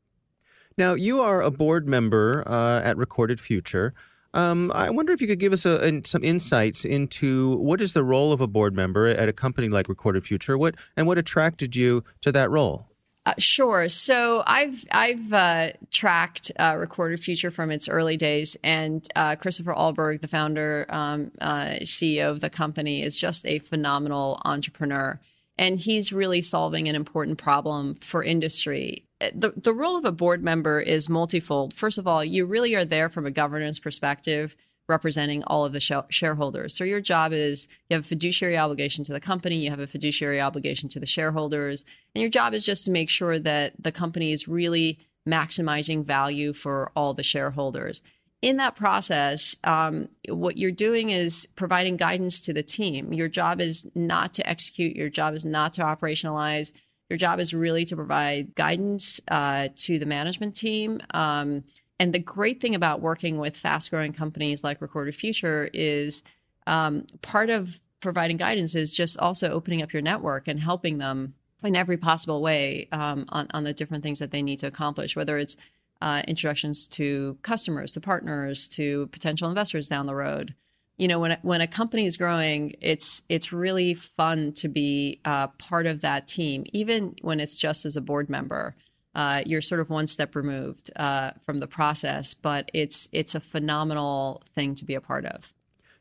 Now, 0.77 0.93
you 0.93 1.19
are 1.21 1.41
a 1.41 1.51
board 1.51 1.87
member 1.87 2.43
uh, 2.47 2.81
at 2.81 2.97
Recorded 2.97 3.39
Future. 3.39 3.93
Um, 4.33 4.71
I 4.73 4.89
wonder 4.89 5.11
if 5.11 5.21
you 5.21 5.27
could 5.27 5.39
give 5.39 5.51
us 5.51 5.65
a, 5.65 6.01
some 6.05 6.23
insights 6.23 6.85
into 6.85 7.57
what 7.57 7.81
is 7.81 7.93
the 7.93 8.03
role 8.03 8.31
of 8.31 8.39
a 8.39 8.47
board 8.47 8.73
member 8.73 9.07
at 9.07 9.27
a 9.27 9.33
company 9.33 9.67
like 9.67 9.89
Recorded 9.89 10.23
Future, 10.23 10.57
what 10.57 10.75
and 10.95 11.05
what 11.05 11.17
attracted 11.17 11.75
you 11.75 12.03
to 12.21 12.31
that 12.31 12.49
role. 12.49 12.90
Uh, 13.23 13.33
sure. 13.37 13.87
So 13.87 14.43
I've 14.47 14.83
I've 14.91 15.31
uh, 15.31 15.71
tracked 15.91 16.51
uh, 16.57 16.75
Recorded 16.79 17.19
Future 17.19 17.51
from 17.51 17.69
its 17.69 17.87
early 17.87 18.17
days, 18.17 18.57
and 18.63 19.07
uh, 19.15 19.35
Christopher 19.35 19.73
Ahlberg, 19.73 20.21
the 20.21 20.27
founder, 20.27 20.87
um, 20.89 21.31
uh, 21.39 21.75
CEO 21.81 22.31
of 22.31 22.41
the 22.41 22.49
company, 22.49 23.03
is 23.03 23.17
just 23.17 23.45
a 23.45 23.59
phenomenal 23.59 24.41
entrepreneur, 24.43 25.19
and 25.55 25.79
he's 25.79 26.11
really 26.11 26.41
solving 26.41 26.87
an 26.87 26.95
important 26.95 27.37
problem 27.37 27.93
for 27.93 28.23
industry. 28.23 29.05
the, 29.19 29.53
the 29.55 29.73
role 29.73 29.97
of 29.97 30.05
a 30.05 30.11
board 30.11 30.43
member 30.43 30.79
is 30.79 31.07
multifold. 31.07 31.75
First 31.75 31.99
of 31.99 32.07
all, 32.07 32.25
you 32.25 32.47
really 32.47 32.73
are 32.73 32.85
there 32.85 33.07
from 33.07 33.27
a 33.27 33.31
governance 33.31 33.77
perspective, 33.77 34.55
representing 34.91 35.43
all 35.45 35.65
of 35.65 35.73
the 35.73 35.79
sh- 35.79 35.91
shareholders. 36.09 36.75
So 36.77 36.83
your 36.83 37.01
job 37.01 37.33
is 37.33 37.67
you 37.89 37.95
have 37.95 38.05
a 38.05 38.07
fiduciary 38.07 38.57
obligation 38.57 39.03
to 39.05 39.13
the 39.13 39.19
company, 39.19 39.55
you 39.55 39.69
have 39.71 39.79
a 39.79 39.87
fiduciary 39.87 40.39
obligation 40.39 40.89
to 40.89 40.99
the 40.99 41.05
shareholders, 41.05 41.83
and 42.13 42.21
your 42.21 42.29
job 42.29 42.53
is 42.53 42.65
just 42.65 42.85
to 42.85 42.91
make 42.91 43.09
sure 43.09 43.39
that 43.39 43.73
the 43.81 43.91
company 43.91 44.31
is 44.31 44.47
really 44.47 44.99
maximizing 45.27 46.03
value 46.03 46.53
for 46.53 46.91
all 46.95 47.13
the 47.13 47.23
shareholders. 47.23 48.03
In 48.41 48.57
that 48.57 48.75
process, 48.75 49.55
um, 49.63 50.09
what 50.27 50.57
you're 50.57 50.71
doing 50.71 51.11
is 51.11 51.47
providing 51.55 51.95
guidance 51.95 52.41
to 52.41 52.53
the 52.53 52.63
team. 52.63 53.13
Your 53.13 53.27
job 53.27 53.61
is 53.61 53.87
not 53.93 54.33
to 54.35 54.49
execute, 54.49 54.95
your 54.95 55.09
job 55.09 55.35
is 55.35 55.45
not 55.45 55.73
to 55.73 55.83
operationalize. 55.83 56.71
Your 57.11 57.17
job 57.17 57.41
is 57.41 57.53
really 57.53 57.83
to 57.85 57.95
provide 57.97 58.55
guidance 58.55 59.19
uh, 59.27 59.67
to 59.75 59.99
the 59.99 60.05
management 60.05 60.55
team. 60.55 61.01
Um, 61.13 61.65
and 62.01 62.13
the 62.13 62.19
great 62.19 62.59
thing 62.59 62.73
about 62.73 62.99
working 62.99 63.37
with 63.37 63.55
fast 63.55 63.91
growing 63.91 64.11
companies 64.11 64.63
like 64.63 64.81
Recorded 64.81 65.13
Future 65.13 65.69
is 65.71 66.23
um, 66.65 67.05
part 67.21 67.51
of 67.51 67.79
providing 67.99 68.37
guidance 68.37 68.73
is 68.73 68.91
just 68.91 69.19
also 69.19 69.51
opening 69.51 69.83
up 69.83 69.93
your 69.93 70.01
network 70.01 70.47
and 70.47 70.59
helping 70.59 70.97
them 70.97 71.35
in 71.63 71.75
every 71.75 71.97
possible 71.97 72.41
way 72.41 72.87
um, 72.91 73.25
on, 73.29 73.45
on 73.53 73.65
the 73.65 73.71
different 73.71 74.01
things 74.01 74.17
that 74.17 74.31
they 74.31 74.41
need 74.41 74.57
to 74.57 74.65
accomplish, 74.65 75.15
whether 75.15 75.37
it's 75.37 75.57
uh, 76.01 76.23
introductions 76.27 76.87
to 76.87 77.37
customers, 77.43 77.91
to 77.91 78.01
partners, 78.01 78.67
to 78.69 79.05
potential 79.11 79.47
investors 79.47 79.87
down 79.87 80.07
the 80.07 80.15
road. 80.15 80.55
You 80.97 81.07
know, 81.07 81.19
when 81.19 81.37
when 81.43 81.61
a 81.61 81.67
company 81.67 82.07
is 82.07 82.17
growing, 82.17 82.77
it's 82.81 83.21
it's 83.29 83.53
really 83.53 83.93
fun 83.93 84.53
to 84.53 84.67
be 84.67 85.21
uh, 85.23 85.49
part 85.49 85.85
of 85.85 86.01
that 86.01 86.27
team, 86.27 86.65
even 86.73 87.15
when 87.21 87.39
it's 87.39 87.57
just 87.57 87.85
as 87.85 87.95
a 87.95 88.01
board 88.01 88.27
member. 88.27 88.75
Uh, 89.13 89.43
you're 89.45 89.61
sort 89.61 89.81
of 89.81 89.89
one 89.89 90.07
step 90.07 90.35
removed 90.35 90.89
uh, 90.95 91.31
from 91.45 91.59
the 91.59 91.67
process, 91.67 92.33
but 92.33 92.69
it's 92.73 93.09
it's 93.11 93.35
a 93.35 93.39
phenomenal 93.39 94.41
thing 94.55 94.73
to 94.75 94.85
be 94.85 94.95
a 94.95 95.01
part 95.01 95.25
of. 95.25 95.53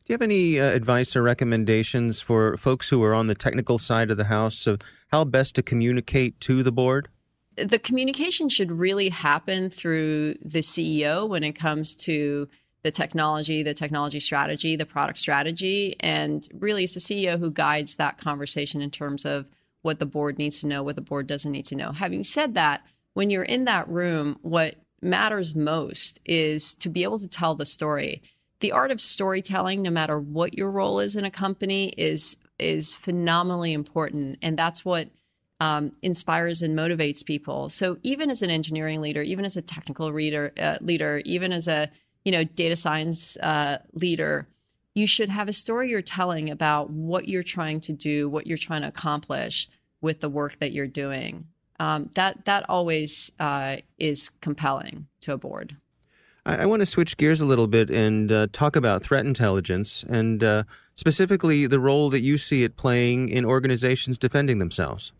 Do 0.04 0.12
you 0.12 0.14
have 0.14 0.22
any 0.22 0.58
uh, 0.58 0.64
advice 0.64 1.14
or 1.14 1.22
recommendations 1.22 2.20
for 2.20 2.56
folks 2.56 2.88
who 2.88 3.02
are 3.02 3.14
on 3.14 3.26
the 3.26 3.34
technical 3.34 3.78
side 3.78 4.10
of 4.10 4.16
the 4.16 4.24
house 4.24 4.66
of 4.66 4.80
how 5.12 5.24
best 5.24 5.54
to 5.56 5.62
communicate 5.62 6.40
to 6.40 6.62
the 6.62 6.72
board? 6.72 7.08
The 7.56 7.78
communication 7.78 8.48
should 8.48 8.72
really 8.72 9.08
happen 9.08 9.70
through 9.70 10.34
the 10.42 10.60
CEO 10.60 11.28
when 11.28 11.42
it 11.42 11.52
comes 11.52 11.94
to 11.96 12.48
the 12.82 12.90
technology, 12.90 13.62
the 13.62 13.74
technology 13.74 14.20
strategy, 14.20 14.76
the 14.76 14.86
product 14.86 15.18
strategy. 15.18 15.96
And 16.00 16.46
really, 16.54 16.84
it's 16.84 16.94
the 16.94 17.00
CEO 17.00 17.38
who 17.38 17.50
guides 17.50 17.96
that 17.96 18.18
conversation 18.18 18.80
in 18.80 18.90
terms 18.90 19.24
of 19.24 19.48
what 19.82 19.98
the 19.98 20.06
board 20.06 20.38
needs 20.38 20.60
to 20.60 20.66
know, 20.66 20.82
what 20.82 20.96
the 20.96 21.02
board 21.02 21.26
doesn't 21.26 21.52
need 21.52 21.66
to 21.66 21.76
know. 21.76 21.92
Having 21.92 22.24
said 22.24 22.54
that, 22.54 22.82
when 23.14 23.30
you're 23.30 23.42
in 23.42 23.64
that 23.64 23.88
room, 23.88 24.38
what 24.42 24.76
matters 25.02 25.54
most 25.54 26.20
is 26.24 26.74
to 26.74 26.88
be 26.88 27.02
able 27.02 27.18
to 27.18 27.28
tell 27.28 27.54
the 27.54 27.66
story 27.66 28.22
the 28.60 28.72
art 28.72 28.90
of 28.90 29.00
storytelling, 29.00 29.82
no 29.82 29.90
matter 29.90 30.18
what 30.18 30.56
your 30.56 30.70
role 30.70 31.00
is 31.00 31.16
in 31.16 31.24
a 31.24 31.30
company, 31.30 31.88
is 31.96 32.36
is 32.58 32.94
phenomenally 32.94 33.72
important, 33.72 34.38
and 34.42 34.58
that's 34.58 34.84
what 34.84 35.08
um, 35.60 35.92
inspires 36.02 36.62
and 36.62 36.78
motivates 36.78 37.24
people. 37.24 37.70
So 37.70 37.98
even 38.02 38.30
as 38.30 38.42
an 38.42 38.50
engineering 38.50 39.00
leader, 39.00 39.22
even 39.22 39.46
as 39.46 39.56
a 39.56 39.62
technical 39.62 40.12
reader, 40.12 40.52
uh, 40.58 40.76
leader, 40.80 41.22
even 41.24 41.52
as 41.52 41.68
a 41.68 41.90
you 42.24 42.32
know 42.32 42.44
data 42.44 42.76
science 42.76 43.36
uh, 43.38 43.78
leader, 43.94 44.46
you 44.94 45.06
should 45.06 45.30
have 45.30 45.48
a 45.48 45.54
story 45.54 45.90
you're 45.90 46.02
telling 46.02 46.50
about 46.50 46.90
what 46.90 47.28
you're 47.28 47.42
trying 47.42 47.80
to 47.80 47.92
do, 47.92 48.28
what 48.28 48.46
you're 48.46 48.58
trying 48.58 48.82
to 48.82 48.88
accomplish 48.88 49.68
with 50.02 50.20
the 50.20 50.28
work 50.28 50.58
that 50.58 50.72
you're 50.72 50.86
doing. 50.86 51.46
Um, 51.80 52.10
that 52.14 52.44
that 52.44 52.68
always 52.68 53.32
uh, 53.40 53.78
is 53.98 54.30
compelling 54.42 55.06
to 55.20 55.32
a 55.32 55.38
board. 55.38 55.76
I, 56.44 56.58
I 56.58 56.66
want 56.66 56.80
to 56.80 56.86
switch 56.86 57.16
gears 57.16 57.40
a 57.40 57.46
little 57.46 57.66
bit 57.66 57.88
and 57.90 58.30
uh, 58.30 58.48
talk 58.52 58.76
about 58.76 59.02
threat 59.02 59.24
intelligence 59.24 60.02
and 60.04 60.44
uh, 60.44 60.64
specifically 60.94 61.66
the 61.66 61.80
role 61.80 62.10
that 62.10 62.20
you 62.20 62.36
see 62.36 62.64
it 62.64 62.76
playing 62.76 63.30
in 63.30 63.46
organizations 63.46 64.18
defending 64.18 64.58
themselves. 64.58 65.12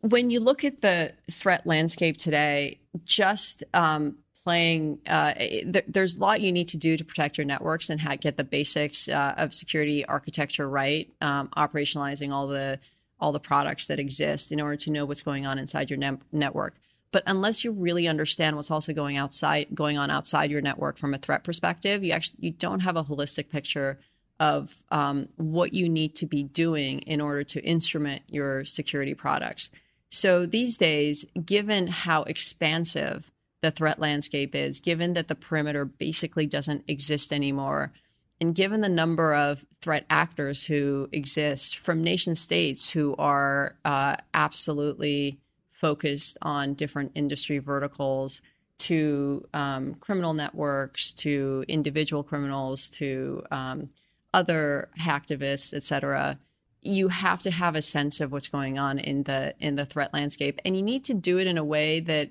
When 0.00 0.30
you 0.30 0.40
look 0.40 0.64
at 0.64 0.80
the 0.80 1.12
threat 1.30 1.66
landscape 1.66 2.16
today, 2.16 2.78
just 3.04 3.64
um, 3.74 4.16
playing, 4.44 5.00
uh, 5.06 5.34
th- 5.34 5.84
there's 5.88 6.16
a 6.16 6.20
lot 6.20 6.40
you 6.40 6.52
need 6.52 6.68
to 6.68 6.78
do 6.78 6.96
to 6.96 7.04
protect 7.04 7.36
your 7.36 7.44
networks 7.44 7.90
and 7.90 8.00
ha- 8.00 8.16
get 8.16 8.38
the 8.38 8.44
basics 8.44 9.08
uh, 9.08 9.34
of 9.36 9.52
security 9.52 10.06
architecture 10.06 10.66
right, 10.68 11.12
um, 11.20 11.48
operationalizing 11.56 12.32
all 12.32 12.46
the 12.46 12.78
all 13.20 13.32
the 13.32 13.40
products 13.40 13.86
that 13.86 13.98
exist 13.98 14.52
in 14.52 14.60
order 14.60 14.76
to 14.76 14.90
know 14.90 15.04
what's 15.04 15.22
going 15.22 15.46
on 15.46 15.58
inside 15.58 15.90
your 15.90 15.98
ne- 15.98 16.18
network. 16.32 16.74
But 17.10 17.22
unless 17.26 17.64
you 17.64 17.72
really 17.72 18.06
understand 18.06 18.56
what's 18.56 18.70
also 18.70 18.92
going 18.92 19.16
outside, 19.16 19.68
going 19.74 19.96
on 19.96 20.10
outside 20.10 20.50
your 20.50 20.60
network 20.60 20.98
from 20.98 21.14
a 21.14 21.18
threat 21.18 21.42
perspective, 21.42 22.04
you 22.04 22.12
actually 22.12 22.38
you 22.40 22.50
don't 22.50 22.80
have 22.80 22.96
a 22.96 23.04
holistic 23.04 23.48
picture 23.48 23.98
of 24.38 24.84
um, 24.90 25.28
what 25.36 25.72
you 25.72 25.88
need 25.88 26.14
to 26.16 26.26
be 26.26 26.42
doing 26.42 27.00
in 27.00 27.20
order 27.20 27.42
to 27.42 27.64
instrument 27.64 28.22
your 28.28 28.64
security 28.64 29.14
products. 29.14 29.70
So 30.10 30.46
these 30.46 30.78
days, 30.78 31.26
given 31.44 31.88
how 31.88 32.22
expansive 32.22 33.30
the 33.62 33.70
threat 33.70 33.98
landscape 33.98 34.54
is, 34.54 34.80
given 34.80 35.14
that 35.14 35.28
the 35.28 35.34
perimeter 35.34 35.84
basically 35.84 36.46
doesn't 36.46 36.84
exist 36.86 37.32
anymore, 37.32 37.92
and 38.40 38.54
given 38.54 38.80
the 38.80 38.88
number 38.88 39.34
of 39.34 39.66
threat 39.80 40.04
actors 40.08 40.64
who 40.64 41.08
exist 41.12 41.76
from 41.76 42.02
nation 42.02 42.34
states 42.34 42.90
who 42.90 43.14
are 43.18 43.76
uh, 43.84 44.16
absolutely 44.34 45.38
focused 45.68 46.36
on 46.42 46.74
different 46.74 47.12
industry 47.14 47.58
verticals 47.58 48.40
to 48.78 49.46
um, 49.52 49.94
criminal 49.94 50.34
networks, 50.34 51.12
to 51.12 51.64
individual 51.68 52.22
criminals, 52.22 52.88
to 52.88 53.42
um, 53.50 53.88
other 54.32 54.88
hacktivists, 55.00 55.74
et 55.74 55.82
cetera. 55.82 56.38
You 56.80 57.08
have 57.08 57.42
to 57.42 57.50
have 57.50 57.74
a 57.74 57.82
sense 57.82 58.20
of 58.20 58.30
what's 58.30 58.48
going 58.48 58.78
on 58.78 58.98
in 58.98 59.24
the 59.24 59.54
in 59.58 59.74
the 59.74 59.84
threat 59.84 60.14
landscape, 60.14 60.60
and 60.64 60.76
you 60.76 60.82
need 60.82 61.04
to 61.04 61.14
do 61.14 61.38
it 61.38 61.48
in 61.48 61.58
a 61.58 61.64
way 61.64 61.98
that 62.00 62.30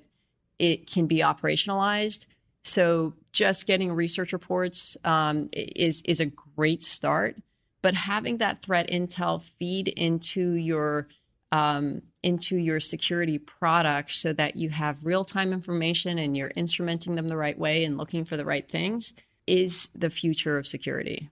it 0.58 0.90
can 0.90 1.06
be 1.06 1.18
operationalized. 1.18 2.26
So, 2.68 3.14
just 3.32 3.66
getting 3.66 3.92
research 3.92 4.32
reports 4.32 4.96
um, 5.04 5.48
is 5.52 6.02
is 6.02 6.20
a 6.20 6.26
great 6.26 6.82
start, 6.82 7.36
but 7.82 7.94
having 7.94 8.38
that 8.38 8.62
threat 8.62 8.90
intel 8.90 9.40
feed 9.40 9.88
into 9.88 10.52
your 10.52 11.08
um, 11.50 12.02
into 12.22 12.56
your 12.56 12.78
security 12.80 13.38
product 13.38 14.12
so 14.12 14.32
that 14.34 14.56
you 14.56 14.68
have 14.68 15.06
real 15.06 15.24
time 15.24 15.52
information 15.52 16.18
and 16.18 16.36
you're 16.36 16.50
instrumenting 16.50 17.16
them 17.16 17.28
the 17.28 17.36
right 17.36 17.58
way 17.58 17.84
and 17.84 17.96
looking 17.96 18.24
for 18.24 18.36
the 18.36 18.44
right 18.44 18.68
things 18.68 19.14
is 19.46 19.88
the 19.94 20.10
future 20.10 20.58
of 20.58 20.66
security. 20.66 21.30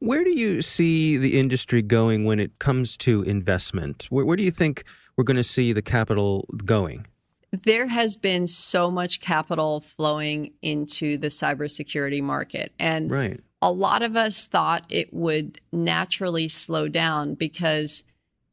Where 0.00 0.24
do 0.24 0.32
you 0.32 0.62
see 0.62 1.16
the 1.16 1.38
industry 1.38 1.80
going 1.80 2.24
when 2.24 2.40
it 2.40 2.58
comes 2.58 2.96
to 2.98 3.22
investment? 3.22 4.06
Where, 4.10 4.24
where 4.24 4.36
do 4.36 4.42
you 4.42 4.50
think 4.50 4.84
we're 5.16 5.24
going 5.24 5.36
to 5.36 5.44
see 5.44 5.72
the 5.72 5.80
capital 5.80 6.46
going? 6.64 7.06
There 7.62 7.86
has 7.86 8.16
been 8.16 8.46
so 8.46 8.90
much 8.90 9.20
capital 9.20 9.80
flowing 9.80 10.52
into 10.62 11.16
the 11.16 11.28
cybersecurity 11.28 12.22
market. 12.22 12.72
And 12.78 13.10
right. 13.10 13.40
a 13.62 13.70
lot 13.70 14.02
of 14.02 14.16
us 14.16 14.46
thought 14.46 14.84
it 14.90 15.12
would 15.14 15.60
naturally 15.72 16.48
slow 16.48 16.88
down 16.88 17.34
because 17.34 18.04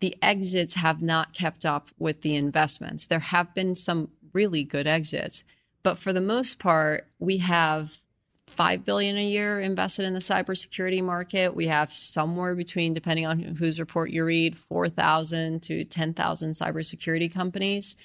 the 0.01 0.15
exits 0.21 0.75
have 0.75 1.01
not 1.01 1.33
kept 1.33 1.65
up 1.65 1.89
with 1.97 2.21
the 2.21 2.35
investments. 2.35 3.07
There 3.07 3.19
have 3.19 3.53
been 3.53 3.75
some 3.75 4.09
really 4.33 4.63
good 4.63 4.87
exits, 4.87 5.43
but 5.83 5.97
for 5.97 6.13
the 6.13 6.21
most 6.21 6.59
part, 6.59 7.07
we 7.19 7.37
have 7.37 7.99
5 8.47 8.83
billion 8.83 9.17
a 9.17 9.23
year 9.23 9.59
invested 9.61 10.05
in 10.05 10.13
the 10.13 10.19
cybersecurity 10.19 11.03
market. 11.03 11.55
We 11.55 11.67
have 11.67 11.93
somewhere 11.93 12.53
between 12.53 12.93
depending 12.93 13.25
on 13.25 13.39
whose 13.39 13.79
report 13.79 14.11
you 14.11 14.25
read, 14.25 14.57
4,000 14.57 15.61
to 15.63 15.85
10,000 15.85 16.51
cybersecurity 16.51 17.31
companies. 17.33 17.95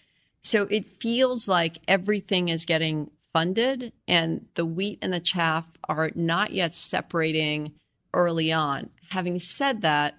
So 0.46 0.68
it 0.70 0.86
feels 0.86 1.48
like 1.48 1.78
everything 1.88 2.50
is 2.50 2.64
getting 2.64 3.10
funded 3.32 3.92
and 4.06 4.46
the 4.54 4.64
wheat 4.64 5.00
and 5.02 5.12
the 5.12 5.18
chaff 5.18 5.76
are 5.88 6.12
not 6.14 6.52
yet 6.52 6.72
separating 6.72 7.72
early 8.14 8.52
on. 8.52 8.90
Having 9.10 9.40
said 9.40 9.82
that, 9.82 10.14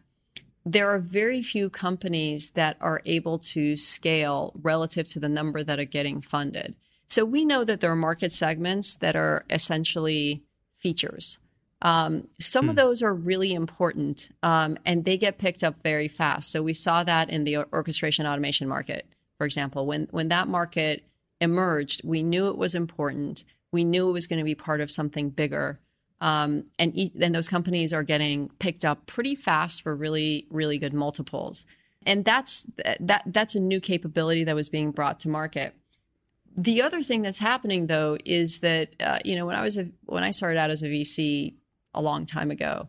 there 0.66 0.90
are 0.90 1.00
very 1.00 1.42
few 1.42 1.70
companies 1.70 2.50
that 2.52 2.76
are 2.82 3.02
able 3.06 3.40
to 3.40 3.78
scale 3.78 4.52
relative 4.62 5.08
to 5.08 5.20
the 5.22 5.30
number 5.30 5.64
that 5.64 5.80
are 5.80 5.86
getting 5.86 6.20
funded. 6.20 6.76
So 7.08 7.24
we 7.24 7.46
know 7.46 7.64
that 7.64 7.80
there 7.80 7.94
are 7.94 7.96
market 7.96 8.34
segments 8.34 8.96
that 8.96 9.16
are 9.16 9.46
essentially 9.50 10.44
features. 10.74 11.40
Um, 11.82 12.28
some 12.38 12.66
hmm. 12.66 12.72
of 12.72 12.76
those 12.76 13.02
are 13.02 13.14
really 13.14 13.54
important 13.54 14.30
um, 14.44 14.78
and 14.86 15.06
they 15.06 15.18
get 15.18 15.38
picked 15.38 15.64
up 15.64 15.82
very 15.84 16.10
fast. 16.10 16.52
So 16.52 16.62
we 16.62 16.74
saw 16.74 17.06
that 17.06 17.30
in 17.30 17.46
the 17.46 17.60
orchestration 17.72 18.28
automation 18.28 18.68
market, 18.68 19.08
for 19.38 19.46
example. 19.46 19.86
When, 19.86 20.08
when 20.12 20.28
that 20.30 20.48
market 20.48 21.04
emerged, 21.40 22.02
we 22.04 22.24
knew 22.24 22.48
it 22.48 22.58
was 22.58 22.76
important. 22.76 23.44
We 23.72 23.84
knew 23.84 24.10
it 24.10 24.14
was 24.14 24.28
going 24.28 24.40
to 24.40 24.46
be 24.46 24.56
part 24.56 24.82
of 24.82 24.90
something 24.90 25.30
bigger. 25.30 25.80
Um, 26.20 26.66
and 26.80 26.94
then 27.14 27.32
those 27.32 27.48
companies 27.48 27.94
are 27.94 28.04
getting 28.04 28.50
picked 28.60 28.84
up 28.84 29.06
pretty 29.06 29.36
fast 29.36 29.84
for 29.84 29.96
really 29.96 30.48
really 30.50 30.80
good 30.80 30.94
multiples 30.94 31.66
and 32.08 32.24
that's 32.26 32.66
that 33.00 33.22
that's 33.28 33.54
a 33.54 33.60
new 33.60 33.80
capability 33.80 34.44
that 34.46 34.56
was 34.56 34.70
being 34.70 34.92
brought 34.92 35.20
to 35.20 35.30
market 35.30 35.76
The 36.56 36.82
other 36.82 37.04
thing 37.04 37.22
that's 37.22 37.38
happening 37.38 37.86
though 37.88 38.18
is 38.26 38.62
that 38.62 38.96
uh, 39.00 39.20
you 39.24 39.36
know 39.36 39.46
when 39.46 39.56
I 39.56 39.62
was 39.62 39.78
a, 39.78 39.90
when 40.06 40.24
I 40.24 40.32
started 40.32 40.58
out 40.58 40.72
as 40.72 40.82
a 40.82 40.88
VC 40.88 41.54
a 41.94 42.02
long 42.02 42.26
time 42.26 42.50
ago, 42.50 42.88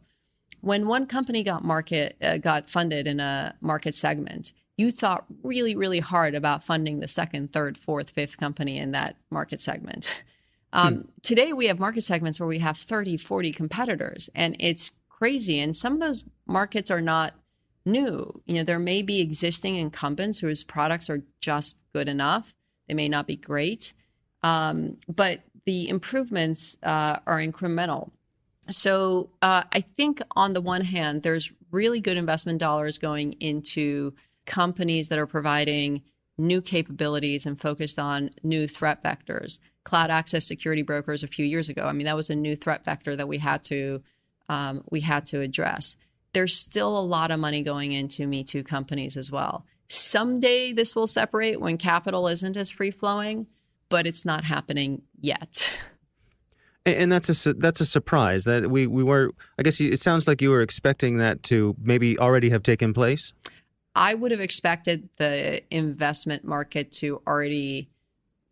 when 0.61 0.87
one 0.87 1.07
company 1.07 1.43
got 1.43 1.65
market 1.65 2.17
uh, 2.23 2.39
got 2.39 2.71
funded 2.71 3.07
in 3.07 3.21
a 3.21 3.55
market 3.61 3.95
segment, 3.95 4.53
you 4.79 4.91
thought 4.91 5.27
really 5.43 5.75
really 5.75 6.01
hard 6.01 6.35
about 6.35 6.65
funding 6.65 7.01
the 7.01 7.09
second, 7.09 7.53
third, 7.53 7.77
fourth, 7.77 8.11
fifth 8.11 8.39
company 8.39 8.79
in 8.79 8.93
that 8.93 9.17
market 9.31 9.61
segment. 9.61 10.23
Um, 10.73 10.95
hmm. 10.95 11.01
Today 11.23 11.53
we 11.53 11.67
have 11.67 11.79
market 11.79 12.05
segments 12.05 12.41
where 12.41 12.47
we 12.47 12.61
have 12.61 12.79
30, 12.79 13.17
40 13.19 13.53
competitors, 13.53 14.31
and 14.35 14.57
it's 14.59 14.93
crazy. 15.09 15.61
And 15.61 15.77
some 15.77 15.95
of 15.95 16.01
those 16.01 16.25
markets 16.47 16.91
are 16.91 17.01
not 17.01 17.35
new. 17.85 18.43
You 18.47 18.55
know, 18.55 18.63
there 18.63 18.79
may 18.79 19.03
be 19.03 19.21
existing 19.21 19.77
incumbents 19.77 20.39
whose 20.39 20.63
products 20.63 21.11
are 21.11 21.23
just 21.41 21.85
good 21.93 22.09
enough. 22.09 22.55
They 22.87 22.95
may 22.95 23.09
not 23.09 23.27
be 23.27 23.37
great, 23.37 23.95
um, 24.43 24.99
but 25.09 25.41
the 25.67 25.89
improvements 25.89 26.79
uh, 26.83 27.19
are 27.27 27.39
incremental. 27.39 28.11
So 28.71 29.31
uh, 29.43 29.65
I 29.73 29.81
think 29.81 30.23
on 30.37 30.53
the 30.53 30.61
one 30.61 30.83
hand, 30.83 31.23
there's 31.23 31.51
really 31.71 32.01
good 32.01 32.17
investment 32.17 32.59
dollars 32.59 32.99
going 32.99 33.33
into 33.35 34.15
companies 34.49 35.09
that 35.09 35.19
are 35.19 35.27
providing 35.27 36.03
new 36.37 36.61
capabilities 36.61 37.47
and 37.47 37.61
focused 37.61 37.99
on 37.99 38.31
new 38.43 38.67
threat 38.67 39.05
vectors. 39.05 39.61
Cloud 39.85 40.11
access 40.11 40.47
security 40.47 40.83
brokers 40.83 41.23
a 41.23 41.29
few 41.29 41.45
years 41.45 41.69
ago. 41.69 41.85
I 41.85 41.93
mean, 41.93 42.07
that 42.07 42.17
was 42.17 42.31
a 42.31 42.35
new 42.35 42.57
threat 42.57 42.85
vector 42.85 43.15
that 43.15 43.29
we 43.29 43.39
had 43.39 43.63
to 43.65 44.03
um, 44.49 44.83
we 44.91 45.01
had 45.01 45.27
to 45.27 45.43
address. 45.43 45.97
There's 46.33 46.57
still 46.57 46.99
a 46.99 47.05
lot 47.05 47.31
of 47.31 47.39
money 47.39 47.63
going 47.63 47.93
into 47.93 48.27
Me 48.27 48.43
Too 48.45 48.65
companies 48.65 49.17
as 49.17 49.31
well. 49.31 49.67
Someday 49.89 50.73
this 50.73 50.97
will 50.97 51.07
separate 51.07 51.61
when 51.61 51.77
capital 51.77 52.29
isn't 52.29 52.57
as 52.57 52.71
free 52.71 52.91
flowing, 52.91 53.47
but 53.91 54.07
it's 54.07 54.25
not 54.25 54.45
happening 54.45 55.03
yet. 55.21 55.71
And 56.87 57.13
that's 57.13 57.45
a 57.45 57.53
that's 57.53 57.83
a 57.83 57.85
surprise 57.85 58.45
that 58.45 58.71
we 58.71 58.87
we 58.87 59.03
were. 59.03 59.33
I 59.59 59.63
guess 59.63 59.79
it 59.79 60.01
sounds 60.01 60.27
like 60.27 60.41
you 60.41 60.49
were 60.49 60.63
expecting 60.63 61.19
that 61.19 61.43
to 61.45 61.77
maybe 61.79 62.19
already 62.19 62.49
have 62.49 62.63
taken 62.63 62.95
place. 62.95 63.35
I 63.99 64.15
would 64.15 64.31
have 64.31 64.41
expected 64.41 65.09
the 65.17 65.61
investment 65.75 66.45
market 66.45 66.93
to 66.93 67.21
already 67.27 67.91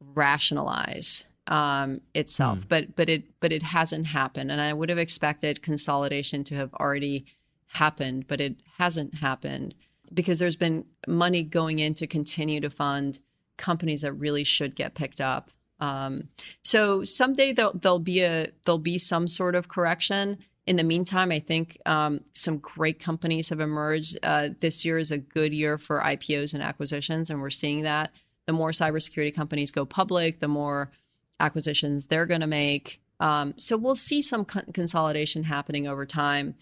rationalize 0.01 1.25
um, 1.47 2.01
itself, 2.15 2.63
hmm. 2.63 2.65
but 2.69 2.97
but 2.97 3.09
it 3.09 3.23
but 3.39 3.53
it 3.53 3.63
hasn't 3.63 4.07
happened, 4.07 4.51
and 4.51 4.61
I 4.61 4.73
would 4.73 4.89
have 4.89 4.99
expected 4.99 5.63
consolidation 5.63 6.43
to 6.45 6.57
have 6.57 6.75
already 6.75 7.27
happened, 7.75 8.27
but 8.27 8.41
it 8.41 8.57
hasn't 8.79 9.15
happened 9.15 9.77
because 10.13 10.41
there's 10.41 10.57
been 10.57 10.85
money 11.07 11.45
going 11.45 11.79
in 11.79 11.95
to 11.95 12.09
continue 12.09 12.61
to 12.61 12.71
fund 12.71 13.21
companies 13.57 14.03
that 14.03 14.13
really 14.15 14.43
should 14.43 14.75
get 14.75 14.95
picked 14.95 15.21
up. 15.21 15.53
Um, 15.79 16.29
so 16.65 17.05
someday 17.05 17.53
there'll, 17.53 17.75
there'll 17.75 17.99
be 18.01 18.23
a 18.23 18.49
there'll 18.65 18.79
be 18.79 18.99
some 18.99 19.29
sort 19.29 19.55
of 19.55 19.69
correction. 19.69 20.39
In 20.67 20.77
the 20.77 20.85
meantime, 20.85 21.31
I 21.31 21.39
think 21.39 21.79
um, 21.87 22.21
some 22.33 22.59
great 22.59 22.99
companies 22.99 23.51
have 23.51 23.61
emerged. 23.61 24.19
Uh, 24.23 24.49
this 24.59 24.85
year 24.85 24.99
is 24.99 25.13
a 25.13 25.19
good 25.19 25.55
year 25.55 25.79
for 25.79 26.01
IPOs 26.01 26.55
and 26.55 26.63
acquisitions, 26.63 27.31
and 27.31 27.41
we're 27.41 27.51
seeing 27.51 27.83
that. 27.83 28.13
The 28.47 28.53
more 28.53 28.71
cybersecurity 28.71 29.35
companies 29.35 29.71
go 29.71 29.85
public, 29.85 30.41
the 30.41 30.49
more 30.49 30.91
acquisitions 31.39 32.07
they're 32.07 32.27
going 32.27 32.41
to 32.41 32.47
make. 32.47 33.01
Um, 33.21 33.55
so 33.57 33.77
we'll 33.77 33.95
see 33.95 34.23
some 34.23 34.45
consolidation 34.45 35.45
happening 35.45 35.87
over 35.87 36.05
time. 36.05 36.55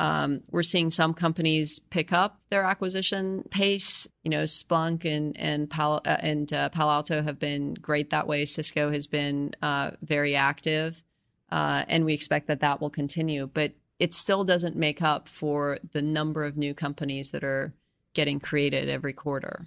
Um, 0.00 0.40
we're 0.50 0.64
seeing 0.64 0.90
some 0.90 1.14
companies 1.14 1.78
pick 1.78 2.12
up 2.12 2.40
their 2.50 2.64
acquisition 2.64 3.44
pace. 3.50 4.08
You 4.24 4.30
know, 4.30 4.42
Splunk 4.42 5.04
and 5.04 5.36
and 5.38 5.70
Palo, 5.70 6.00
uh, 6.04 6.16
and 6.18 6.52
uh, 6.52 6.68
Palo 6.70 6.90
Alto 6.90 7.22
have 7.22 7.38
been 7.38 7.74
great 7.74 8.10
that 8.10 8.26
way. 8.26 8.44
Cisco 8.44 8.90
has 8.90 9.06
been 9.06 9.54
uh, 9.62 9.92
very 10.02 10.34
active, 10.34 11.04
uh, 11.52 11.84
and 11.86 12.04
we 12.06 12.14
expect 12.14 12.46
that 12.48 12.60
that 12.60 12.80
will 12.80 12.90
continue. 12.90 13.46
But 13.46 13.72
it 13.98 14.14
still 14.14 14.42
doesn't 14.42 14.74
make 14.74 15.02
up 15.02 15.28
for 15.28 15.78
the 15.92 16.02
number 16.02 16.44
of 16.44 16.56
new 16.56 16.74
companies 16.74 17.30
that 17.30 17.44
are 17.44 17.74
getting 18.14 18.40
created 18.40 18.88
every 18.88 19.12
quarter. 19.12 19.66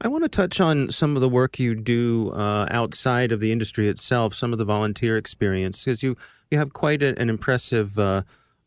I 0.00 0.08
want 0.08 0.24
to 0.24 0.28
touch 0.28 0.60
on 0.60 0.90
some 0.90 1.16
of 1.16 1.20
the 1.20 1.28
work 1.28 1.58
you 1.58 1.74
do 1.74 2.30
uh, 2.30 2.66
outside 2.70 3.32
of 3.32 3.40
the 3.40 3.50
industry 3.50 3.88
itself, 3.88 4.34
some 4.34 4.52
of 4.52 4.58
the 4.58 4.64
volunteer 4.64 5.16
experience, 5.16 5.84
because 5.84 6.02
you 6.02 6.16
you 6.50 6.58
have 6.58 6.72
quite 6.72 7.02
a, 7.02 7.18
an 7.20 7.28
impressive 7.28 7.98
uh, 7.98 8.22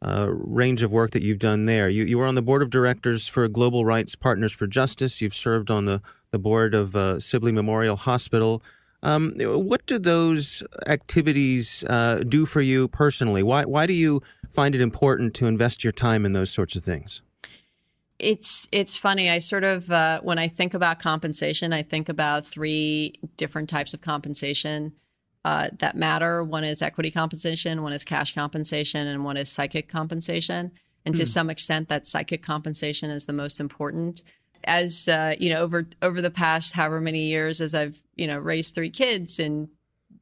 uh, 0.05 0.27
range 0.29 0.83
of 0.83 0.91
work 0.91 1.11
that 1.11 1.21
you've 1.21 1.39
done 1.39 1.65
there. 1.65 1.89
You, 1.89 2.03
you 2.03 2.17
were 2.17 2.25
on 2.25 2.35
the 2.35 2.41
board 2.41 2.61
of 2.61 2.69
directors 2.69 3.27
for 3.27 3.47
Global 3.47 3.85
Rights 3.85 4.15
Partners 4.15 4.51
for 4.51 4.67
Justice. 4.67 5.21
You've 5.21 5.35
served 5.35 5.71
on 5.71 5.85
the, 5.85 6.01
the 6.31 6.39
board 6.39 6.73
of 6.75 6.95
uh, 6.95 7.19
Sibley 7.19 7.51
Memorial 7.51 7.95
Hospital. 7.95 8.61
Um, 9.03 9.33
what 9.37 9.85
do 9.85 9.99
those 9.99 10.63
activities 10.87 11.83
uh, 11.83 12.23
do 12.27 12.45
for 12.45 12.61
you 12.61 12.87
personally? 12.87 13.43
Why, 13.43 13.65
why 13.65 13.85
do 13.85 13.93
you 13.93 14.21
find 14.49 14.73
it 14.73 14.81
important 14.81 15.33
to 15.35 15.45
invest 15.45 15.83
your 15.83 15.91
time 15.91 16.25
in 16.25 16.33
those 16.33 16.49
sorts 16.49 16.75
of 16.75 16.83
things? 16.83 17.21
It's 18.17 18.69
it's 18.71 18.95
funny. 18.95 19.29
I 19.29 19.39
sort 19.39 19.65
of 19.65 19.91
uh, 19.91 20.21
when 20.21 20.39
I 20.39 20.47
think 20.47 20.73
about 20.73 20.99
compensation, 20.99 21.73
I 21.73 21.83
think 21.83 22.07
about 22.07 22.47
three 22.47 23.15
different 23.35 23.69
types 23.69 23.93
of 23.93 23.99
compensation 23.99 24.93
uh, 25.43 25.69
that 25.79 25.97
matter. 25.97 26.41
One 26.41 26.63
is 26.63 26.81
equity 26.81 27.11
compensation, 27.11 27.81
one 27.81 27.91
is 27.91 28.05
cash 28.05 28.33
compensation, 28.33 29.07
and 29.07 29.25
one 29.25 29.35
is 29.35 29.49
psychic 29.49 29.89
compensation. 29.89 30.71
And 31.05 31.15
to 31.15 31.23
hmm. 31.23 31.27
some 31.27 31.49
extent, 31.49 31.89
that 31.89 32.07
psychic 32.07 32.41
compensation 32.43 33.09
is 33.09 33.25
the 33.25 33.33
most 33.33 33.59
important. 33.59 34.23
As 34.65 35.07
uh, 35.07 35.35
you 35.39 35.49
know, 35.49 35.61
over 35.61 35.87
over 36.01 36.21
the 36.21 36.31
past 36.31 36.73
however 36.73 37.01
many 37.01 37.23
years, 37.23 37.61
as 37.61 37.75
I've 37.75 38.03
you 38.15 38.27
know 38.27 38.39
raised 38.39 38.75
three 38.75 38.89
kids 38.89 39.39
and 39.39 39.69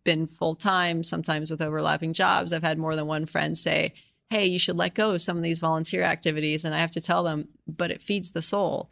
been 0.04 0.26
full 0.26 0.56
time, 0.56 1.04
sometimes 1.04 1.52
with 1.52 1.62
overlapping 1.62 2.14
jobs, 2.14 2.54
I've 2.54 2.64
had 2.64 2.78
more 2.78 2.96
than 2.96 3.08
one 3.08 3.26
friend 3.26 3.58
say, 3.58 3.94
"Hey, 4.30 4.48
you 4.48 4.60
should 4.60 4.78
let 4.78 4.96
go 4.96 5.12
of 5.12 5.22
some 5.22 5.38
of 5.38 5.44
these 5.44 5.60
volunteer 5.60 6.04
activities," 6.04 6.66
and 6.66 6.74
I 6.74 6.80
have 6.80 6.92
to 6.92 7.02
tell 7.02 7.24
them, 7.24 7.50
"But 7.68 7.92
it 7.92 8.02
feeds 8.02 8.32
the 8.32 8.42
soul." 8.42 8.90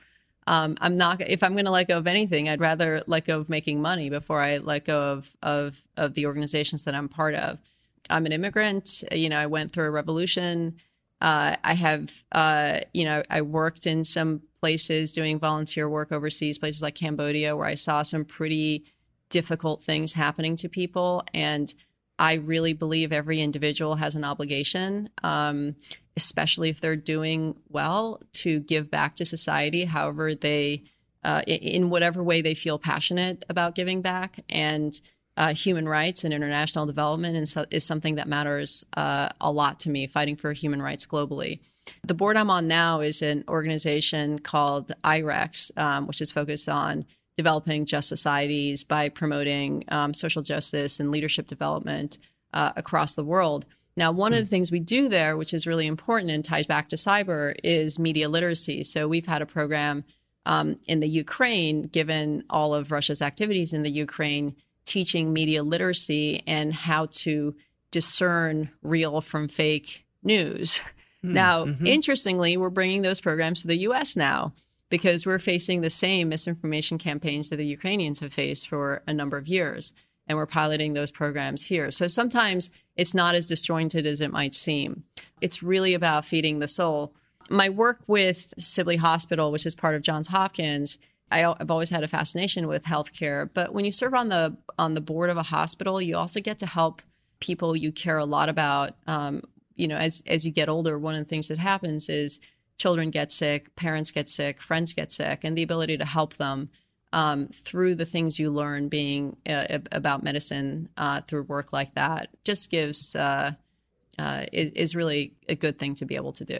um, 0.49 0.75
I'm 0.81 0.95
not 0.95 1.21
if 1.21 1.43
I'm 1.43 1.53
going 1.53 1.65
to 1.65 1.71
let 1.71 1.87
go 1.87 1.99
of 1.99 2.07
anything, 2.07 2.49
I'd 2.49 2.59
rather 2.59 3.03
let 3.05 3.25
go 3.25 3.39
of 3.39 3.49
making 3.49 3.83
money 3.83 4.09
before 4.09 4.41
I 4.41 4.57
let 4.57 4.83
go 4.83 4.99
of 5.13 5.35
of 5.43 5.79
of 5.95 6.15
the 6.15 6.25
organizations 6.25 6.85
that 6.85 6.95
I'm 6.95 7.07
part 7.07 7.35
of. 7.35 7.61
I'm 8.09 8.25
an 8.25 8.31
immigrant. 8.31 9.03
You 9.11 9.29
know, 9.29 9.37
I 9.37 9.45
went 9.45 9.71
through 9.71 9.85
a 9.85 9.91
revolution. 9.91 10.77
Uh, 11.21 11.55
I 11.63 11.73
have, 11.75 12.25
uh, 12.31 12.79
you 12.93 13.05
know, 13.05 13.21
I 13.29 13.43
worked 13.43 13.85
in 13.85 14.03
some 14.03 14.41
places 14.61 15.11
doing 15.11 15.39
volunteer 15.39 15.89
work 15.89 16.11
overseas, 16.11 16.57
places 16.57 16.81
like 16.81 16.95
Cambodia, 16.95 17.55
where 17.55 17.65
I 17.65 17.75
saw 17.75 18.01
some 18.01 18.25
pretty 18.25 18.85
difficult 19.29 19.83
things 19.83 20.13
happening 20.13 20.55
to 20.57 20.69
people. 20.69 21.23
And 21.33 21.73
I 22.17 22.33
really 22.33 22.73
believe 22.73 23.13
every 23.13 23.39
individual 23.39 23.95
has 23.95 24.15
an 24.15 24.25
obligation, 24.25 25.09
um, 25.23 25.75
especially 26.17 26.69
if 26.69 26.81
they're 26.81 26.95
doing 26.95 27.55
well, 27.69 28.21
to 28.33 28.59
give 28.59 28.91
back 28.91 29.15
to 29.15 29.25
society, 29.25 29.85
however 29.85 30.35
they, 30.35 30.83
uh, 31.23 31.43
in 31.47 31.89
whatever 31.89 32.21
way 32.21 32.41
they 32.41 32.55
feel 32.55 32.77
passionate 32.77 33.45
about 33.47 33.75
giving 33.75 34.01
back. 34.01 34.39
And 34.49 34.99
uh, 35.39 35.53
human 35.53 35.87
rights 35.87 36.25
and 36.25 36.33
international 36.33 36.85
development 36.85 37.37
is, 37.37 37.57
is 37.71 37.85
something 37.85 38.15
that 38.15 38.27
matters 38.27 38.85
uh, 38.97 39.29
a 39.39 39.49
lot 39.49 39.79
to 39.79 39.89
me, 39.89 40.05
fighting 40.05 40.35
for 40.35 40.51
human 40.51 40.81
rights 40.81 41.05
globally. 41.05 41.59
The 42.03 42.13
board 42.13 42.35
I'm 42.35 42.49
on 42.49 42.67
now 42.67 42.99
is 42.99 43.21
an 43.21 43.45
organization 43.47 44.39
called 44.39 44.91
IREX, 45.01 45.75
um, 45.77 46.07
which 46.07 46.19
is 46.19 46.29
focused 46.29 46.67
on 46.67 47.05
developing 47.37 47.85
just 47.85 48.09
societies 48.09 48.83
by 48.83 49.07
promoting 49.07 49.85
um, 49.87 50.13
social 50.13 50.41
justice 50.41 50.99
and 50.99 51.09
leadership 51.09 51.47
development 51.47 52.17
uh, 52.53 52.73
across 52.75 53.13
the 53.13 53.23
world. 53.23 53.65
Now, 53.95 54.11
one 54.11 54.33
of 54.33 54.39
the 54.39 54.45
things 54.45 54.71
we 54.71 54.81
do 54.81 55.07
there, 55.07 55.37
which 55.37 55.53
is 55.53 55.65
really 55.65 55.87
important 55.87 56.31
and 56.31 56.43
ties 56.43 56.67
back 56.67 56.89
to 56.89 56.97
cyber, 56.97 57.55
is 57.63 57.97
media 57.97 58.27
literacy. 58.27 58.83
So 58.83 59.07
we've 59.07 59.25
had 59.25 59.41
a 59.41 59.45
program 59.45 60.03
um, 60.45 60.79
in 60.85 60.99
the 60.99 61.07
Ukraine, 61.07 61.83
given 61.83 62.43
all 62.49 62.73
of 62.73 62.91
Russia's 62.91 63.21
activities 63.21 63.73
in 63.73 63.83
the 63.83 63.89
Ukraine, 63.89 64.55
teaching 64.89 65.31
media 65.31 65.61
literacy 65.63 66.41
and 66.47 66.73
how 66.73 67.05
to 67.11 67.55
discern 67.91 68.69
real 68.81 69.21
from 69.21 69.47
fake 69.47 70.05
news. 70.23 70.81
Mm, 71.23 71.31
now, 71.31 71.65
mm-hmm. 71.65 71.85
interestingly, 71.85 72.57
we're 72.57 72.69
bringing 72.69 73.01
those 73.01 73.21
programs 73.21 73.61
to 73.61 73.67
the 73.67 73.79
US 73.79 74.15
now 74.15 74.53
because 74.89 75.25
we're 75.25 75.37
facing 75.37 75.81
the 75.81 75.89
same 75.89 76.29
misinformation 76.29 76.97
campaigns 76.97 77.49
that 77.49 77.57
the 77.57 77.65
Ukrainians 77.65 78.19
have 78.21 78.33
faced 78.33 78.67
for 78.67 79.03
a 79.05 79.13
number 79.13 79.37
of 79.37 79.47
years. 79.47 79.93
And 80.27 80.37
we're 80.37 80.45
piloting 80.45 80.93
those 80.93 81.11
programs 81.11 81.65
here. 81.65 81.91
So 81.91 82.07
sometimes 82.07 82.69
it's 82.95 83.13
not 83.13 83.35
as 83.35 83.47
disjointed 83.47 84.05
as 84.05 84.21
it 84.21 84.31
might 84.31 84.53
seem. 84.53 85.03
It's 85.41 85.61
really 85.61 85.93
about 85.93 86.25
feeding 86.25 86.59
the 86.59 86.67
soul. 86.67 87.13
My 87.49 87.69
work 87.69 87.99
with 88.07 88.53
Sibley 88.57 88.97
Hospital, 88.97 89.51
which 89.51 89.65
is 89.65 89.75
part 89.75 89.95
of 89.95 90.03
Johns 90.03 90.27
Hopkins, 90.27 90.99
I, 91.31 91.39
have 91.39 91.71
always 91.71 91.89
had 91.89 92.03
a 92.03 92.07
fascination 92.07 92.67
with 92.67 92.83
healthcare. 92.85 93.49
But 93.53 93.73
when 93.73 93.85
you 93.85 93.91
serve 93.91 94.13
on 94.13 94.29
the 94.29 94.57
on 94.77 94.93
the 94.93 95.01
board 95.01 95.29
of 95.29 95.37
a 95.37 95.43
hospital, 95.43 96.01
you 96.01 96.17
also 96.17 96.39
get 96.39 96.59
to 96.59 96.65
help 96.65 97.01
people 97.39 97.75
you 97.75 97.91
care 97.91 98.17
a 98.17 98.25
lot 98.25 98.49
about. 98.49 98.95
Um, 99.07 99.43
you 99.75 99.87
know, 99.87 99.97
as 99.97 100.23
as 100.27 100.45
you 100.45 100.51
get 100.51 100.69
older, 100.69 100.97
one 100.97 101.15
of 101.15 101.19
the 101.19 101.29
things 101.29 101.47
that 101.47 101.57
happens 101.57 102.09
is 102.09 102.39
children 102.77 103.11
get 103.11 103.31
sick, 103.31 103.75
parents 103.75 104.11
get 104.11 104.27
sick, 104.27 104.61
friends 104.61 104.93
get 104.93 105.11
sick, 105.11 105.41
and 105.43 105.57
the 105.57 105.63
ability 105.63 105.97
to 105.97 106.05
help 106.05 106.35
them 106.35 106.69
um, 107.13 107.47
through 107.47 107.95
the 107.95 108.05
things 108.05 108.39
you 108.39 108.49
learn 108.49 108.87
being 108.87 109.35
uh, 109.47 109.79
about 109.91 110.23
medicine 110.23 110.89
uh, 110.97 111.21
through 111.21 111.43
work 111.43 111.73
like 111.73 111.93
that 111.95 112.29
just 112.43 112.69
gives 112.69 113.15
uh, 113.15 113.53
uh, 114.17 114.45
is, 114.51 114.71
is, 114.71 114.95
really 114.95 115.33
a 115.47 115.55
good 115.55 115.79
thing 115.79 115.95
to 115.95 116.05
be 116.05 116.15
able 116.15 116.33
to 116.33 116.45
do. 116.45 116.59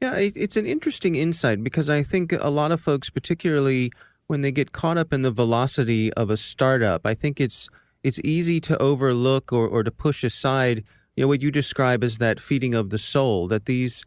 Yeah, 0.00 0.14
it's 0.16 0.56
an 0.56 0.66
interesting 0.66 1.14
insight 1.14 1.62
because 1.62 1.88
I 1.88 2.02
think 2.02 2.32
a 2.32 2.50
lot 2.50 2.72
of 2.72 2.80
folks, 2.80 3.08
particularly 3.10 3.90
when 4.26 4.40
they 4.40 4.52
get 4.52 4.72
caught 4.72 4.98
up 4.98 5.12
in 5.12 5.22
the 5.22 5.30
velocity 5.30 6.12
of 6.14 6.30
a 6.30 6.36
startup, 6.36 7.06
I 7.06 7.14
think 7.14 7.40
it's 7.40 7.68
it's 8.02 8.20
easy 8.22 8.60
to 8.60 8.76
overlook 8.82 9.52
or, 9.52 9.66
or 9.66 9.82
to 9.82 9.90
push 9.90 10.22
aside 10.24 10.84
you 11.16 11.24
know 11.24 11.28
what 11.28 11.42
you 11.42 11.50
describe 11.50 12.02
as 12.02 12.18
that 12.18 12.40
feeding 12.40 12.74
of 12.74 12.90
the 12.90 12.98
soul 12.98 13.48
that 13.48 13.66
these 13.66 14.04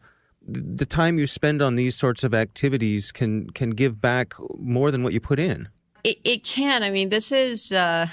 the 0.48 0.86
time 0.86 1.20
you 1.20 1.28
spend 1.28 1.62
on 1.62 1.76
these 1.76 1.96
sorts 1.96 2.24
of 2.24 2.34
activities 2.34 3.12
can 3.12 3.50
can 3.52 3.72
give 3.72 4.00
back 4.00 4.34
more 4.58 4.92
than 4.92 5.04
what 5.04 5.14
you 5.14 5.20
put 5.20 5.40
in. 5.40 5.68
It, 6.04 6.20
it 6.24 6.44
can. 6.44 6.84
I 6.84 6.90
mean 6.90 7.10
this 7.10 7.32
is 7.32 7.72
uh, 7.72 8.08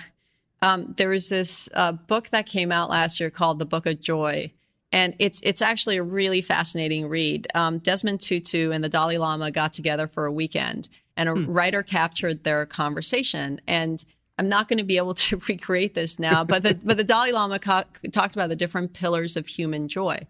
um, 0.62 0.87
there 0.96 1.08
was 1.08 1.28
this 1.28 1.68
uh, 1.74 1.92
book 1.92 2.30
that 2.30 2.46
came 2.46 2.72
out 2.72 2.90
last 2.90 3.20
year 3.20 3.30
called 3.30 3.58
the 3.58 3.66
book 3.66 3.87
of 3.87 4.00
joy 4.00 4.52
and 4.94 5.16
it's 5.18 5.40
it's 5.42 5.61
actually 5.61 5.96
a 5.96 6.02
really 6.02 6.40
fascinating 6.40 7.09
read 7.09 7.46
um, 7.54 7.78
desmond 7.78 8.20
tutu 8.20 8.70
and 8.70 8.83
the 8.83 8.88
dalai 8.88 9.18
lama 9.18 9.50
got 9.50 9.72
together 9.72 10.07
for 10.07 10.24
a 10.24 10.33
weekend 10.33 10.88
and 11.16 11.28
a 11.28 11.33
hmm. 11.33 11.50
writer 11.50 11.83
captured 11.83 12.44
their 12.44 12.64
conversation 12.64 13.61
and 13.66 14.04
I'm 14.37 14.48
not 14.48 14.68
going 14.68 14.78
to 14.78 14.85
be 14.85 14.96
able 14.96 15.14
to 15.26 15.40
recreate 15.48 15.94
this 15.94 16.18
now, 16.18 16.42
but 16.42 16.64
the, 16.64 16.78
but 16.83 16.96
the 16.96 17.04
Dalai 17.04 17.33
Lama 17.33 17.61
co- 17.61 17.85
talked 18.11 18.35
about 18.35 18.48
the 18.48 18.57
different 18.57 18.92
pillars 18.92 19.37
of 19.37 19.46
human 19.46 19.87
joy. 19.87 20.26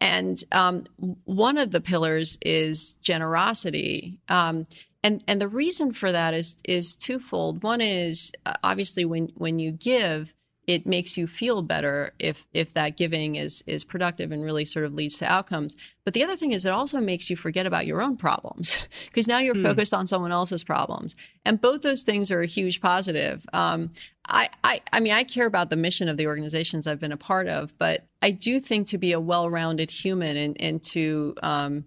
And 0.00 0.42
um, 0.52 0.86
one 1.24 1.58
of 1.58 1.72
the 1.72 1.80
pillars 1.80 2.38
is 2.40 2.94
generosity. 3.02 4.18
Um, 4.28 4.66
and, 5.02 5.22
and 5.26 5.40
the 5.40 5.48
reason 5.48 5.92
for 5.92 6.10
that 6.10 6.32
is, 6.32 6.58
is 6.64 6.96
twofold. 6.96 7.62
One 7.62 7.80
is 7.80 8.32
uh, 8.46 8.54
obviously 8.62 9.04
when, 9.04 9.32
when 9.34 9.58
you 9.58 9.72
give, 9.72 10.34
it 10.66 10.86
makes 10.86 11.16
you 11.16 11.26
feel 11.26 11.62
better 11.62 12.12
if 12.18 12.46
if 12.52 12.74
that 12.74 12.96
giving 12.96 13.34
is 13.34 13.62
is 13.66 13.82
productive 13.82 14.30
and 14.30 14.44
really 14.44 14.64
sort 14.64 14.84
of 14.84 14.94
leads 14.94 15.18
to 15.18 15.26
outcomes. 15.26 15.74
But 16.04 16.14
the 16.14 16.22
other 16.22 16.36
thing 16.36 16.52
is 16.52 16.64
it 16.64 16.70
also 16.70 17.00
makes 17.00 17.30
you 17.30 17.36
forget 17.36 17.66
about 17.66 17.86
your 17.86 18.02
own 18.02 18.16
problems 18.16 18.78
because 19.06 19.26
now 19.26 19.38
you're 19.38 19.54
mm. 19.54 19.62
focused 19.62 19.94
on 19.94 20.06
someone 20.06 20.32
else's 20.32 20.62
problems. 20.62 21.14
And 21.44 21.60
both 21.60 21.82
those 21.82 22.02
things 22.02 22.30
are 22.30 22.40
a 22.40 22.46
huge 22.46 22.80
positive. 22.80 23.44
Um, 23.52 23.90
I, 24.26 24.48
I 24.62 24.80
I 24.92 25.00
mean 25.00 25.12
I 25.12 25.24
care 25.24 25.46
about 25.46 25.70
the 25.70 25.76
mission 25.76 26.08
of 26.08 26.16
the 26.16 26.26
organizations 26.26 26.86
I've 26.86 27.00
been 27.00 27.12
a 27.12 27.16
part 27.16 27.48
of, 27.48 27.76
but 27.78 28.06
I 28.22 28.30
do 28.30 28.60
think 28.60 28.88
to 28.88 28.98
be 28.98 29.12
a 29.12 29.20
well-rounded 29.20 29.90
human 29.90 30.36
and 30.36 30.60
and 30.60 30.82
to 30.84 31.34
um, 31.42 31.84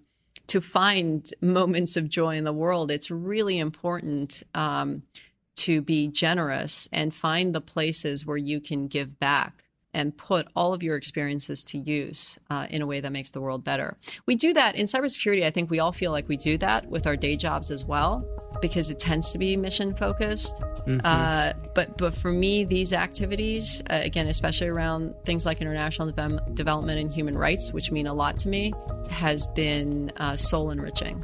to 0.47 0.59
find 0.59 1.29
moments 1.41 1.95
of 1.95 2.09
joy 2.09 2.35
in 2.35 2.43
the 2.43 2.53
world, 2.53 2.91
it's 2.91 3.09
really 3.09 3.59
important. 3.59 4.43
Um, 4.53 5.03
to 5.63 5.81
be 5.81 6.07
generous 6.07 6.87
and 6.91 7.13
find 7.13 7.53
the 7.53 7.61
places 7.61 8.25
where 8.25 8.37
you 8.37 8.59
can 8.59 8.87
give 8.87 9.19
back 9.19 9.63
and 9.93 10.17
put 10.17 10.47
all 10.55 10.73
of 10.73 10.81
your 10.81 10.97
experiences 10.97 11.63
to 11.63 11.77
use 11.77 12.39
uh, 12.49 12.65
in 12.69 12.81
a 12.81 12.85
way 12.85 12.99
that 12.99 13.11
makes 13.11 13.29
the 13.29 13.39
world 13.39 13.63
better. 13.63 13.95
We 14.25 14.35
do 14.35 14.53
that 14.53 14.75
in 14.75 14.87
cybersecurity. 14.87 15.43
I 15.43 15.51
think 15.51 15.69
we 15.69 15.79
all 15.79 15.91
feel 15.91 16.11
like 16.11 16.27
we 16.27 16.37
do 16.37 16.57
that 16.57 16.89
with 16.89 17.05
our 17.05 17.15
day 17.15 17.35
jobs 17.35 17.69
as 17.69 17.85
well 17.85 18.27
because 18.61 18.89
it 18.89 18.99
tends 18.99 19.31
to 19.31 19.37
be 19.37 19.55
mission 19.55 19.93
focused. 19.93 20.61
Mm-hmm. 20.87 20.99
Uh, 21.03 21.53
but 21.75 21.97
but 21.97 22.15
for 22.15 22.31
me, 22.31 22.63
these 22.63 22.91
activities, 22.93 23.83
uh, 23.89 23.99
again, 24.03 24.27
especially 24.27 24.67
around 24.67 25.13
things 25.25 25.45
like 25.45 25.61
international 25.61 26.11
de- 26.11 26.43
development 26.53 26.99
and 26.99 27.13
human 27.13 27.37
rights, 27.37 27.71
which 27.71 27.91
mean 27.91 28.07
a 28.07 28.13
lot 28.13 28.39
to 28.39 28.49
me, 28.49 28.73
has 29.09 29.45
been 29.47 30.11
uh, 30.17 30.35
soul 30.37 30.71
enriching. 30.71 31.23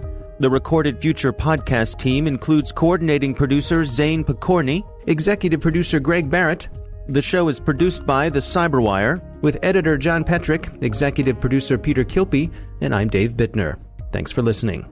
The 0.41 0.49
Recorded 0.49 0.99
Future 0.99 1.31
podcast 1.31 1.99
team 1.99 2.25
includes 2.25 2.71
coordinating 2.71 3.35
producer 3.35 3.85
Zane 3.85 4.23
Pokorny, 4.23 4.83
executive 5.05 5.61
producer 5.61 5.99
Greg 5.99 6.31
Barrett. 6.31 6.67
The 7.05 7.21
show 7.21 7.47
is 7.47 7.59
produced 7.59 8.07
by 8.07 8.27
The 8.27 8.39
Cyberwire, 8.39 9.21
with 9.43 9.59
editor 9.61 9.99
John 9.99 10.23
Petrik, 10.23 10.81
executive 10.83 11.39
producer 11.39 11.77
Peter 11.77 12.03
Kilpe, 12.03 12.51
and 12.81 12.95
I'm 12.95 13.07
Dave 13.07 13.33
Bittner. 13.33 13.77
Thanks 14.11 14.31
for 14.31 14.41
listening. 14.41 14.87